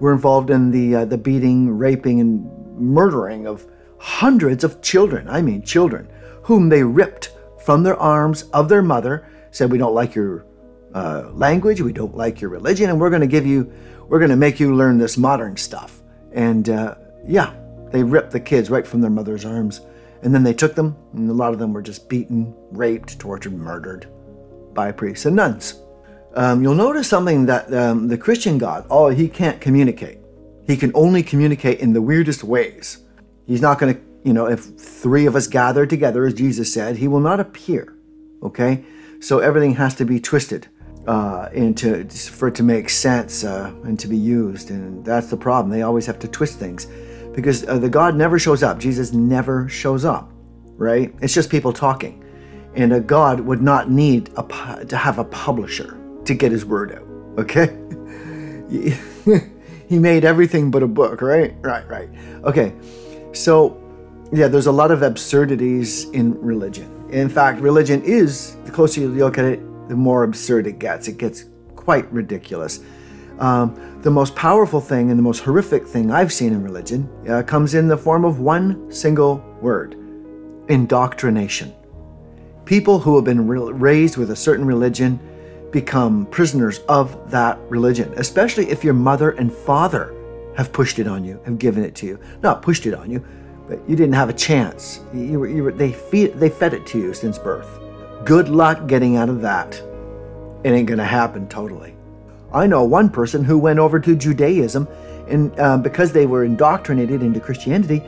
were 0.00 0.12
involved 0.12 0.50
in 0.50 0.72
the 0.72 0.96
uh, 0.96 1.04
the 1.04 1.16
beating, 1.16 1.70
raping, 1.70 2.20
and 2.20 2.44
murdering 2.76 3.46
of 3.46 3.64
hundreds 3.98 4.64
of 4.64 4.82
children. 4.82 5.28
I 5.28 5.40
mean, 5.40 5.62
children 5.62 6.08
whom 6.42 6.68
they 6.68 6.82
ripped 6.82 7.30
from 7.64 7.84
their 7.84 7.96
arms 7.96 8.42
of 8.52 8.68
their 8.68 8.82
mother. 8.82 9.24
Said, 9.52 9.70
"We 9.70 9.78
don't 9.78 9.94
like 9.94 10.16
your 10.16 10.44
uh, 10.94 11.30
language. 11.32 11.80
We 11.80 11.92
don't 11.92 12.16
like 12.16 12.40
your 12.40 12.50
religion, 12.50 12.90
and 12.90 13.00
we're 13.00 13.10
going 13.10 13.22
to 13.22 13.26
give 13.26 13.46
you, 13.46 13.72
we're 14.08 14.18
going 14.18 14.30
to 14.30 14.36
make 14.36 14.60
you 14.60 14.74
learn 14.74 14.98
this 14.98 15.16
modern 15.16 15.56
stuff." 15.56 16.02
And 16.32 16.68
uh, 16.68 16.96
yeah, 17.26 17.54
they 17.90 18.02
ripped 18.02 18.32
the 18.32 18.40
kids 18.40 18.70
right 18.70 18.86
from 18.86 19.00
their 19.00 19.10
mother's 19.10 19.44
arms, 19.44 19.80
and 20.22 20.34
then 20.34 20.42
they 20.42 20.54
took 20.54 20.74
them, 20.74 20.96
and 21.14 21.28
a 21.28 21.34
lot 21.34 21.52
of 21.52 21.58
them 21.58 21.72
were 21.72 21.82
just 21.82 22.08
beaten, 22.08 22.54
raped, 22.70 23.18
tortured, 23.18 23.54
murdered 23.54 24.06
by 24.74 24.90
priests 24.90 25.26
and 25.26 25.36
nuns 25.36 25.82
um, 26.34 26.62
you'll 26.62 26.74
notice 26.74 27.08
something 27.08 27.46
that 27.46 27.72
um, 27.74 28.08
the 28.08 28.16
Christian 28.16 28.58
God, 28.58 28.86
oh, 28.90 29.08
he 29.08 29.28
can't 29.28 29.60
communicate. 29.60 30.18
He 30.66 30.76
can 30.76 30.92
only 30.94 31.22
communicate 31.22 31.80
in 31.80 31.92
the 31.92 32.02
weirdest 32.02 32.44
ways. 32.44 33.04
He's 33.46 33.60
not 33.60 33.78
going 33.78 33.94
to, 33.94 34.00
you 34.24 34.32
know, 34.32 34.46
if 34.46 34.60
three 34.60 35.26
of 35.26 35.36
us 35.36 35.46
gather 35.46 35.86
together, 35.86 36.24
as 36.24 36.34
Jesus 36.34 36.72
said, 36.72 36.96
he 36.96 37.08
will 37.08 37.20
not 37.20 37.40
appear. 37.40 37.94
Okay? 38.42 38.84
So 39.20 39.40
everything 39.40 39.74
has 39.74 39.94
to 39.96 40.04
be 40.04 40.20
twisted 40.20 40.68
uh, 41.06 41.48
and 41.54 41.76
to 41.78 42.04
for 42.04 42.48
it 42.48 42.54
to 42.56 42.62
make 42.62 42.88
sense 42.88 43.44
uh, 43.44 43.72
and 43.84 43.98
to 43.98 44.08
be 44.08 44.16
used. 44.16 44.70
And 44.70 45.04
that's 45.04 45.28
the 45.28 45.36
problem. 45.36 45.70
They 45.70 45.82
always 45.82 46.06
have 46.06 46.18
to 46.20 46.28
twist 46.28 46.58
things 46.58 46.86
because 47.34 47.66
uh, 47.66 47.78
the 47.78 47.88
God 47.88 48.14
never 48.14 48.38
shows 48.38 48.62
up. 48.62 48.78
Jesus 48.78 49.12
never 49.12 49.68
shows 49.68 50.04
up, 50.04 50.30
right? 50.76 51.14
It's 51.20 51.34
just 51.34 51.50
people 51.50 51.72
talking. 51.72 52.18
And 52.74 52.92
a 52.92 53.00
God 53.00 53.40
would 53.40 53.60
not 53.60 53.90
need 53.90 54.30
a, 54.36 54.84
to 54.86 54.96
have 54.96 55.18
a 55.18 55.24
publisher 55.24 55.98
to 56.24 56.34
get 56.34 56.52
his 56.52 56.64
word 56.64 56.92
out. 56.92 57.06
Okay? 57.38 57.76
he 59.88 59.98
made 59.98 60.24
everything 60.24 60.70
but 60.70 60.82
a 60.82 60.86
book, 60.86 61.20
right? 61.20 61.54
Right, 61.60 61.86
right. 61.88 62.08
Okay. 62.44 62.72
So, 63.32 63.78
yeah, 64.32 64.48
there's 64.48 64.66
a 64.66 64.72
lot 64.72 64.90
of 64.90 65.02
absurdities 65.02 66.04
in 66.10 66.40
religion. 66.40 66.88
In 67.10 67.28
fact, 67.28 67.60
religion 67.60 68.02
is, 68.02 68.56
the 68.64 68.70
closer 68.70 69.02
you 69.02 69.08
look 69.08 69.36
at 69.36 69.44
it, 69.44 69.60
the 69.88 69.96
more 69.96 70.24
absurd 70.24 70.66
it 70.66 70.78
gets. 70.78 71.08
It 71.08 71.18
gets 71.18 71.44
quite 71.76 72.10
ridiculous. 72.12 72.80
Um, 73.38 74.00
the 74.02 74.10
most 74.10 74.36
powerful 74.36 74.80
thing 74.80 75.10
and 75.10 75.18
the 75.18 75.22
most 75.22 75.40
horrific 75.40 75.86
thing 75.86 76.10
I've 76.10 76.32
seen 76.32 76.52
in 76.52 76.62
religion 76.62 77.08
uh, 77.28 77.42
comes 77.42 77.74
in 77.74 77.88
the 77.88 77.96
form 77.96 78.24
of 78.24 78.40
one 78.40 78.90
single 78.92 79.38
word 79.60 79.96
indoctrination. 80.68 81.72
People 82.64 82.98
who 82.98 83.16
have 83.16 83.24
been 83.24 83.46
re- 83.48 83.72
raised 83.72 84.16
with 84.16 84.30
a 84.30 84.36
certain 84.36 84.64
religion 84.64 85.18
become 85.72 86.26
prisoners 86.26 86.78
of 86.88 87.30
that 87.30 87.58
religion, 87.68 88.12
especially 88.16 88.70
if 88.70 88.84
your 88.84 88.94
mother 88.94 89.30
and 89.32 89.52
father 89.52 90.14
have 90.56 90.72
pushed 90.72 90.98
it 90.98 91.08
on 91.08 91.24
you, 91.24 91.40
have 91.44 91.58
given 91.58 91.82
it 91.82 91.94
to 91.96 92.06
you. 92.06 92.20
Not 92.42 92.62
pushed 92.62 92.86
it 92.86 92.94
on 92.94 93.10
you, 93.10 93.24
but 93.66 93.80
you 93.88 93.96
didn't 93.96 94.14
have 94.14 94.28
a 94.28 94.34
chance. 94.34 95.00
You 95.12 95.44
you 95.46 95.70
they, 95.72 95.92
feed, 95.92 96.34
they 96.34 96.50
fed 96.50 96.74
it 96.74 96.86
to 96.88 96.98
you 96.98 97.14
since 97.14 97.38
birth. 97.38 97.81
Good 98.24 98.48
luck 98.48 98.86
getting 98.86 99.16
out 99.16 99.28
of 99.28 99.40
that. 99.40 99.74
It 100.64 100.70
ain't 100.70 100.86
going 100.86 100.98
to 100.98 101.04
happen 101.04 101.48
totally. 101.48 101.94
I 102.52 102.66
know 102.66 102.84
one 102.84 103.10
person 103.10 103.42
who 103.42 103.58
went 103.58 103.78
over 103.78 103.98
to 103.98 104.14
Judaism, 104.14 104.86
and 105.28 105.58
uh, 105.58 105.78
because 105.78 106.12
they 106.12 106.26
were 106.26 106.44
indoctrinated 106.44 107.22
into 107.22 107.40
Christianity, 107.40 108.02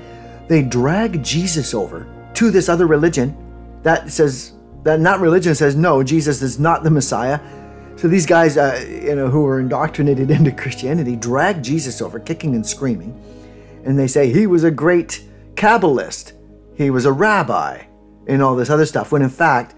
they 0.49 0.63
dragged 0.63 1.25
Jesus 1.25 1.75
over 1.75 2.07
to 2.35 2.51
this 2.51 2.69
other 2.69 2.87
religion 2.87 3.37
that 3.83 4.11
says 4.11 4.53
that 4.83 5.01
not 5.01 5.21
religion 5.21 5.55
says 5.55 5.75
no, 5.75 6.03
Jesus 6.03 6.43
is 6.43 6.59
not 6.59 6.83
the 6.83 6.91
Messiah. 6.91 7.41
So 7.97 8.07
these 8.09 8.27
guys, 8.27 8.57
uh, 8.57 8.85
you 8.89 9.15
know, 9.15 9.29
who 9.29 9.43
were 9.43 9.61
indoctrinated 9.61 10.31
into 10.37 10.53
Christianity, 10.53 11.17
drag 11.17 11.63
Jesus 11.63 12.03
over, 12.03 12.21
kicking 12.21 12.55
and 12.55 12.67
screaming, 12.67 13.19
and 13.85 13.99
they 13.99 14.07
say 14.07 14.31
he 14.31 14.47
was 14.47 14.65
a 14.65 14.71
great 14.71 15.25
Kabbalist, 15.55 16.33
he 16.77 16.91
was 16.91 17.07
a 17.07 17.13
rabbi, 17.13 17.85
and 18.27 18.43
all 18.43 18.57
this 18.57 18.71
other 18.71 18.87
stuff. 18.87 19.13
When 19.13 19.23
in 19.23 19.31
fact, 19.31 19.75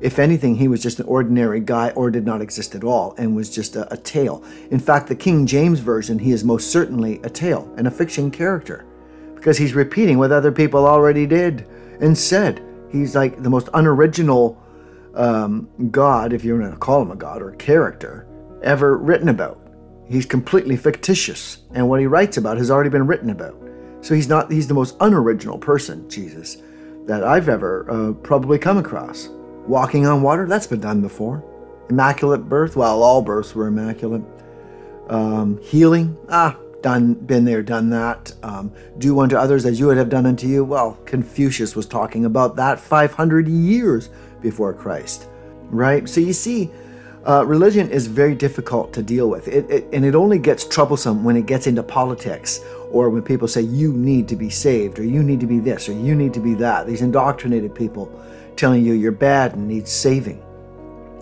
if 0.00 0.18
anything, 0.18 0.54
he 0.54 0.68
was 0.68 0.82
just 0.82 1.00
an 1.00 1.06
ordinary 1.06 1.60
guy 1.60 1.90
or 1.90 2.10
did 2.10 2.24
not 2.24 2.40
exist 2.40 2.74
at 2.74 2.84
all 2.84 3.14
and 3.18 3.34
was 3.34 3.50
just 3.50 3.76
a, 3.76 3.92
a 3.92 3.96
tale. 3.96 4.44
In 4.70 4.78
fact, 4.78 5.08
the 5.08 5.16
King 5.16 5.46
James 5.46 5.80
Version, 5.80 6.18
he 6.18 6.30
is 6.30 6.44
most 6.44 6.70
certainly 6.70 7.20
a 7.24 7.30
tale 7.30 7.72
and 7.76 7.86
a 7.86 7.90
fiction 7.90 8.30
character 8.30 8.86
because 9.34 9.58
he's 9.58 9.74
repeating 9.74 10.18
what 10.18 10.32
other 10.32 10.52
people 10.52 10.86
already 10.86 11.26
did 11.26 11.66
and 12.00 12.16
said. 12.16 12.62
He's 12.90 13.14
like 13.14 13.42
the 13.42 13.50
most 13.50 13.68
unoriginal 13.74 14.60
um, 15.14 15.68
God, 15.90 16.32
if 16.32 16.44
you're 16.44 16.58
going 16.58 16.70
to 16.70 16.78
call 16.78 17.02
him 17.02 17.10
a 17.10 17.16
God 17.16 17.42
or 17.42 17.50
a 17.50 17.56
character, 17.56 18.26
ever 18.62 18.96
written 18.96 19.28
about. 19.28 19.60
He's 20.08 20.24
completely 20.24 20.76
fictitious, 20.76 21.58
and 21.74 21.88
what 21.88 22.00
he 22.00 22.06
writes 22.06 22.38
about 22.38 22.56
has 22.56 22.70
already 22.70 22.88
been 22.88 23.06
written 23.06 23.30
about. 23.30 23.56
So 24.00 24.14
he's 24.14 24.28
not, 24.28 24.50
he's 24.50 24.68
the 24.68 24.74
most 24.74 24.96
unoriginal 25.00 25.58
person, 25.58 26.08
Jesus, 26.08 26.62
that 27.06 27.24
I've 27.24 27.48
ever 27.48 27.86
uh, 27.90 28.12
probably 28.14 28.58
come 28.58 28.78
across. 28.78 29.28
Walking 29.68 30.06
on 30.06 30.22
water, 30.22 30.46
that's 30.46 30.66
been 30.66 30.80
done 30.80 31.02
before. 31.02 31.44
Immaculate 31.90 32.48
birth, 32.48 32.74
well, 32.74 33.02
all 33.02 33.20
births 33.20 33.54
were 33.54 33.66
immaculate. 33.66 34.22
Um, 35.10 35.60
healing, 35.62 36.16
ah, 36.30 36.58
done, 36.80 37.12
been 37.12 37.44
there, 37.44 37.62
done 37.62 37.90
that. 37.90 38.32
Um, 38.42 38.72
do 38.96 39.20
unto 39.20 39.36
others 39.36 39.66
as 39.66 39.78
you 39.78 39.86
would 39.86 39.98
have 39.98 40.08
done 40.08 40.24
unto 40.24 40.46
you. 40.46 40.64
Well, 40.64 40.98
Confucius 41.04 41.76
was 41.76 41.84
talking 41.84 42.24
about 42.24 42.56
that 42.56 42.80
500 42.80 43.46
years 43.46 44.08
before 44.40 44.72
Christ, 44.72 45.28
right? 45.64 46.08
So 46.08 46.22
you 46.22 46.32
see, 46.32 46.70
uh, 47.26 47.44
religion 47.44 47.90
is 47.90 48.06
very 48.06 48.34
difficult 48.34 48.94
to 48.94 49.02
deal 49.02 49.28
with, 49.28 49.48
it, 49.48 49.70
it, 49.70 49.86
and 49.92 50.02
it 50.02 50.14
only 50.14 50.38
gets 50.38 50.64
troublesome 50.64 51.24
when 51.24 51.36
it 51.36 51.44
gets 51.44 51.66
into 51.66 51.82
politics 51.82 52.60
or 52.90 53.10
when 53.10 53.20
people 53.20 53.46
say 53.46 53.60
you 53.60 53.92
need 53.92 54.28
to 54.28 54.36
be 54.36 54.48
saved 54.48 54.98
or 54.98 55.04
you 55.04 55.22
need 55.22 55.40
to 55.40 55.46
be 55.46 55.58
this 55.58 55.90
or 55.90 55.92
you 55.92 56.14
need 56.14 56.32
to 56.32 56.40
be 56.40 56.54
that. 56.54 56.86
These 56.86 57.02
indoctrinated 57.02 57.74
people 57.74 58.10
telling 58.58 58.84
you 58.84 58.92
you're 58.92 59.12
bad 59.12 59.54
and 59.54 59.66
need 59.66 59.88
saving. 59.88 60.44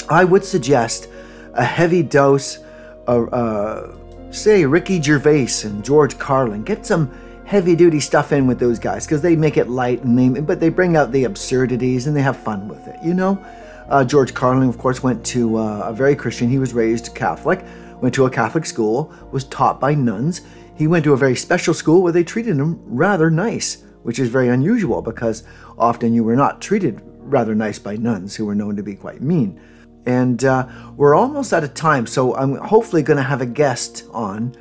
I 0.08 0.24
would 0.24 0.44
suggest 0.44 1.08
a 1.54 1.64
heavy 1.64 2.02
dose 2.02 2.58
of. 3.06 3.32
Uh, 3.32 3.92
say 4.36 4.66
Ricky 4.66 5.00
Gervais 5.00 5.64
and 5.64 5.84
George 5.84 6.18
Carlin. 6.18 6.62
Get 6.62 6.84
some 6.84 7.10
heavy 7.44 7.76
duty 7.76 8.00
stuff 8.00 8.32
in 8.32 8.46
with 8.46 8.58
those 8.58 8.78
guys 8.78 9.06
because 9.06 9.22
they 9.22 9.36
make 9.36 9.56
it 9.56 9.68
light 9.68 10.02
and 10.02 10.18
they 10.18 10.40
but 10.40 10.60
they 10.60 10.68
bring 10.68 10.96
out 10.96 11.12
the 11.12 11.24
absurdities 11.24 12.06
and 12.06 12.16
they 12.16 12.22
have 12.22 12.36
fun 12.36 12.68
with 12.68 12.86
it. 12.86 12.96
You 13.02 13.14
know, 13.14 13.44
uh, 13.88 14.04
George 14.04 14.34
Carlin, 14.34 14.68
of 14.68 14.78
course, 14.78 15.02
went 15.02 15.24
to 15.26 15.56
uh, 15.56 15.84
a 15.86 15.92
very 15.92 16.16
Christian. 16.16 16.48
He 16.50 16.58
was 16.58 16.74
raised 16.74 17.14
Catholic, 17.14 17.64
went 18.00 18.14
to 18.16 18.26
a 18.26 18.30
Catholic 18.30 18.66
school, 18.66 19.12
was 19.32 19.44
taught 19.44 19.80
by 19.80 19.94
nuns. 19.94 20.42
He 20.76 20.86
went 20.86 21.04
to 21.04 21.14
a 21.14 21.16
very 21.16 21.36
special 21.36 21.72
school 21.72 22.02
where 22.02 22.12
they 22.12 22.24
treated 22.24 22.56
him 22.56 22.80
rather 22.84 23.30
nice, 23.30 23.84
which 24.02 24.18
is 24.18 24.28
very 24.28 24.48
unusual 24.48 25.00
because 25.00 25.44
often 25.78 26.12
you 26.12 26.22
were 26.22 26.36
not 26.36 26.60
treated 26.60 27.00
rather 27.26 27.54
nice 27.54 27.78
by 27.78 27.96
nuns 27.96 28.34
who 28.36 28.46
were 28.46 28.54
known 28.54 28.76
to 28.76 28.82
be 28.82 28.94
quite 28.94 29.22
mean. 29.22 29.60
And 30.06 30.44
uh, 30.44 30.68
we're 30.96 31.14
almost 31.14 31.52
out 31.52 31.64
of 31.64 31.74
time, 31.74 32.06
so 32.06 32.34
I'm 32.36 32.56
hopefully 32.56 33.02
going 33.02 33.16
to 33.16 33.22
have 33.22 33.40
a 33.40 33.46
guest 33.46 34.04
on 34.12 34.54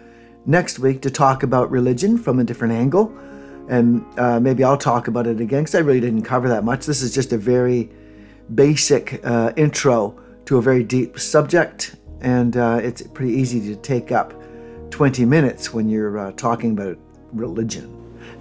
next 0.45 0.79
week 0.79 1.01
to 1.03 1.11
talk 1.11 1.43
about 1.43 1.69
religion 1.69 2.17
from 2.17 2.39
a 2.39 2.43
different 2.43 2.73
angle. 2.73 3.15
And 3.69 4.05
uh, 4.19 4.39
maybe 4.39 4.63
I'll 4.63 4.77
talk 4.77 5.07
about 5.07 5.27
it 5.27 5.39
again 5.39 5.63
because 5.63 5.75
I 5.75 5.79
really 5.79 5.99
didn't 5.99 6.23
cover 6.23 6.49
that 6.49 6.63
much. 6.63 6.85
This 6.85 7.01
is 7.01 7.13
just 7.13 7.33
a 7.33 7.37
very 7.37 7.89
basic 8.53 9.25
uh, 9.25 9.53
intro 9.55 10.19
to 10.45 10.57
a 10.57 10.61
very 10.61 10.83
deep 10.83 11.19
subject, 11.19 11.95
and 12.21 12.57
uh, 12.57 12.79
it's 12.81 13.01
pretty 13.01 13.33
easy 13.33 13.59
to 13.73 13.75
take 13.81 14.11
up 14.11 14.33
20 14.91 15.25
minutes 15.25 15.73
when 15.73 15.89
you're 15.89 16.17
uh, 16.19 16.31
talking 16.33 16.71
about 16.71 16.97
religion. 17.31 17.91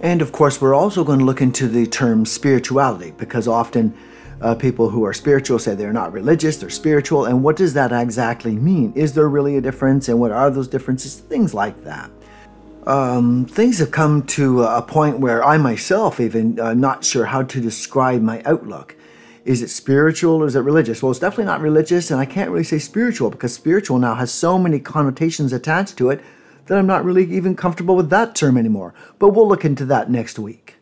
And 0.01 0.21
of 0.21 0.31
course, 0.31 0.61
we're 0.61 0.75
also 0.75 1.03
going 1.03 1.19
to 1.19 1.25
look 1.25 1.41
into 1.41 1.67
the 1.67 1.87
term 1.87 2.25
spirituality 2.25 3.11
because 3.17 3.47
often 3.47 3.95
uh, 4.41 4.55
people 4.55 4.89
who 4.89 5.05
are 5.05 5.13
spiritual 5.13 5.59
say 5.59 5.75
they're 5.75 5.93
not 5.93 6.11
religious, 6.11 6.57
they're 6.57 6.69
spiritual. 6.69 7.25
And 7.25 7.43
what 7.43 7.55
does 7.55 7.73
that 7.73 7.91
exactly 7.91 8.55
mean? 8.55 8.93
Is 8.95 9.13
there 9.13 9.29
really 9.29 9.57
a 9.57 9.61
difference? 9.61 10.09
And 10.09 10.19
what 10.19 10.31
are 10.31 10.49
those 10.49 10.67
differences? 10.67 11.19
Things 11.19 11.53
like 11.53 11.83
that. 11.83 12.11
Um, 12.85 13.45
things 13.45 13.79
have 13.79 13.91
come 13.91 14.23
to 14.27 14.63
a 14.63 14.81
point 14.81 15.19
where 15.19 15.43
I 15.43 15.57
myself 15.57 16.19
even 16.19 16.59
uh, 16.59 16.73
not 16.73 17.03
sure 17.03 17.25
how 17.25 17.41
to 17.43 17.59
describe 17.59 18.21
my 18.21 18.43
outlook. 18.45 18.95
Is 19.43 19.61
it 19.61 19.69
spiritual 19.69 20.43
or 20.43 20.47
is 20.47 20.55
it 20.55 20.59
religious? 20.59 21.01
Well, 21.01 21.11
it's 21.11 21.19
definitely 21.19 21.45
not 21.45 21.61
religious, 21.61 22.11
and 22.11 22.19
I 22.19 22.25
can't 22.25 22.49
really 22.51 22.63
say 22.63 22.79
spiritual 22.79 23.29
because 23.29 23.53
spiritual 23.53 23.99
now 23.99 24.15
has 24.15 24.31
so 24.31 24.57
many 24.57 24.79
connotations 24.79 25.53
attached 25.53 25.97
to 25.97 26.09
it 26.09 26.21
that 26.65 26.77
I'm 26.77 26.87
not 26.87 27.05
really 27.05 27.31
even 27.31 27.55
comfortable 27.55 27.95
with 27.95 28.09
that 28.09 28.35
term 28.35 28.57
anymore. 28.57 28.93
But 29.19 29.29
we'll 29.29 29.47
look 29.47 29.65
into 29.65 29.85
that 29.85 30.09
next 30.09 30.39
week. 30.39 30.74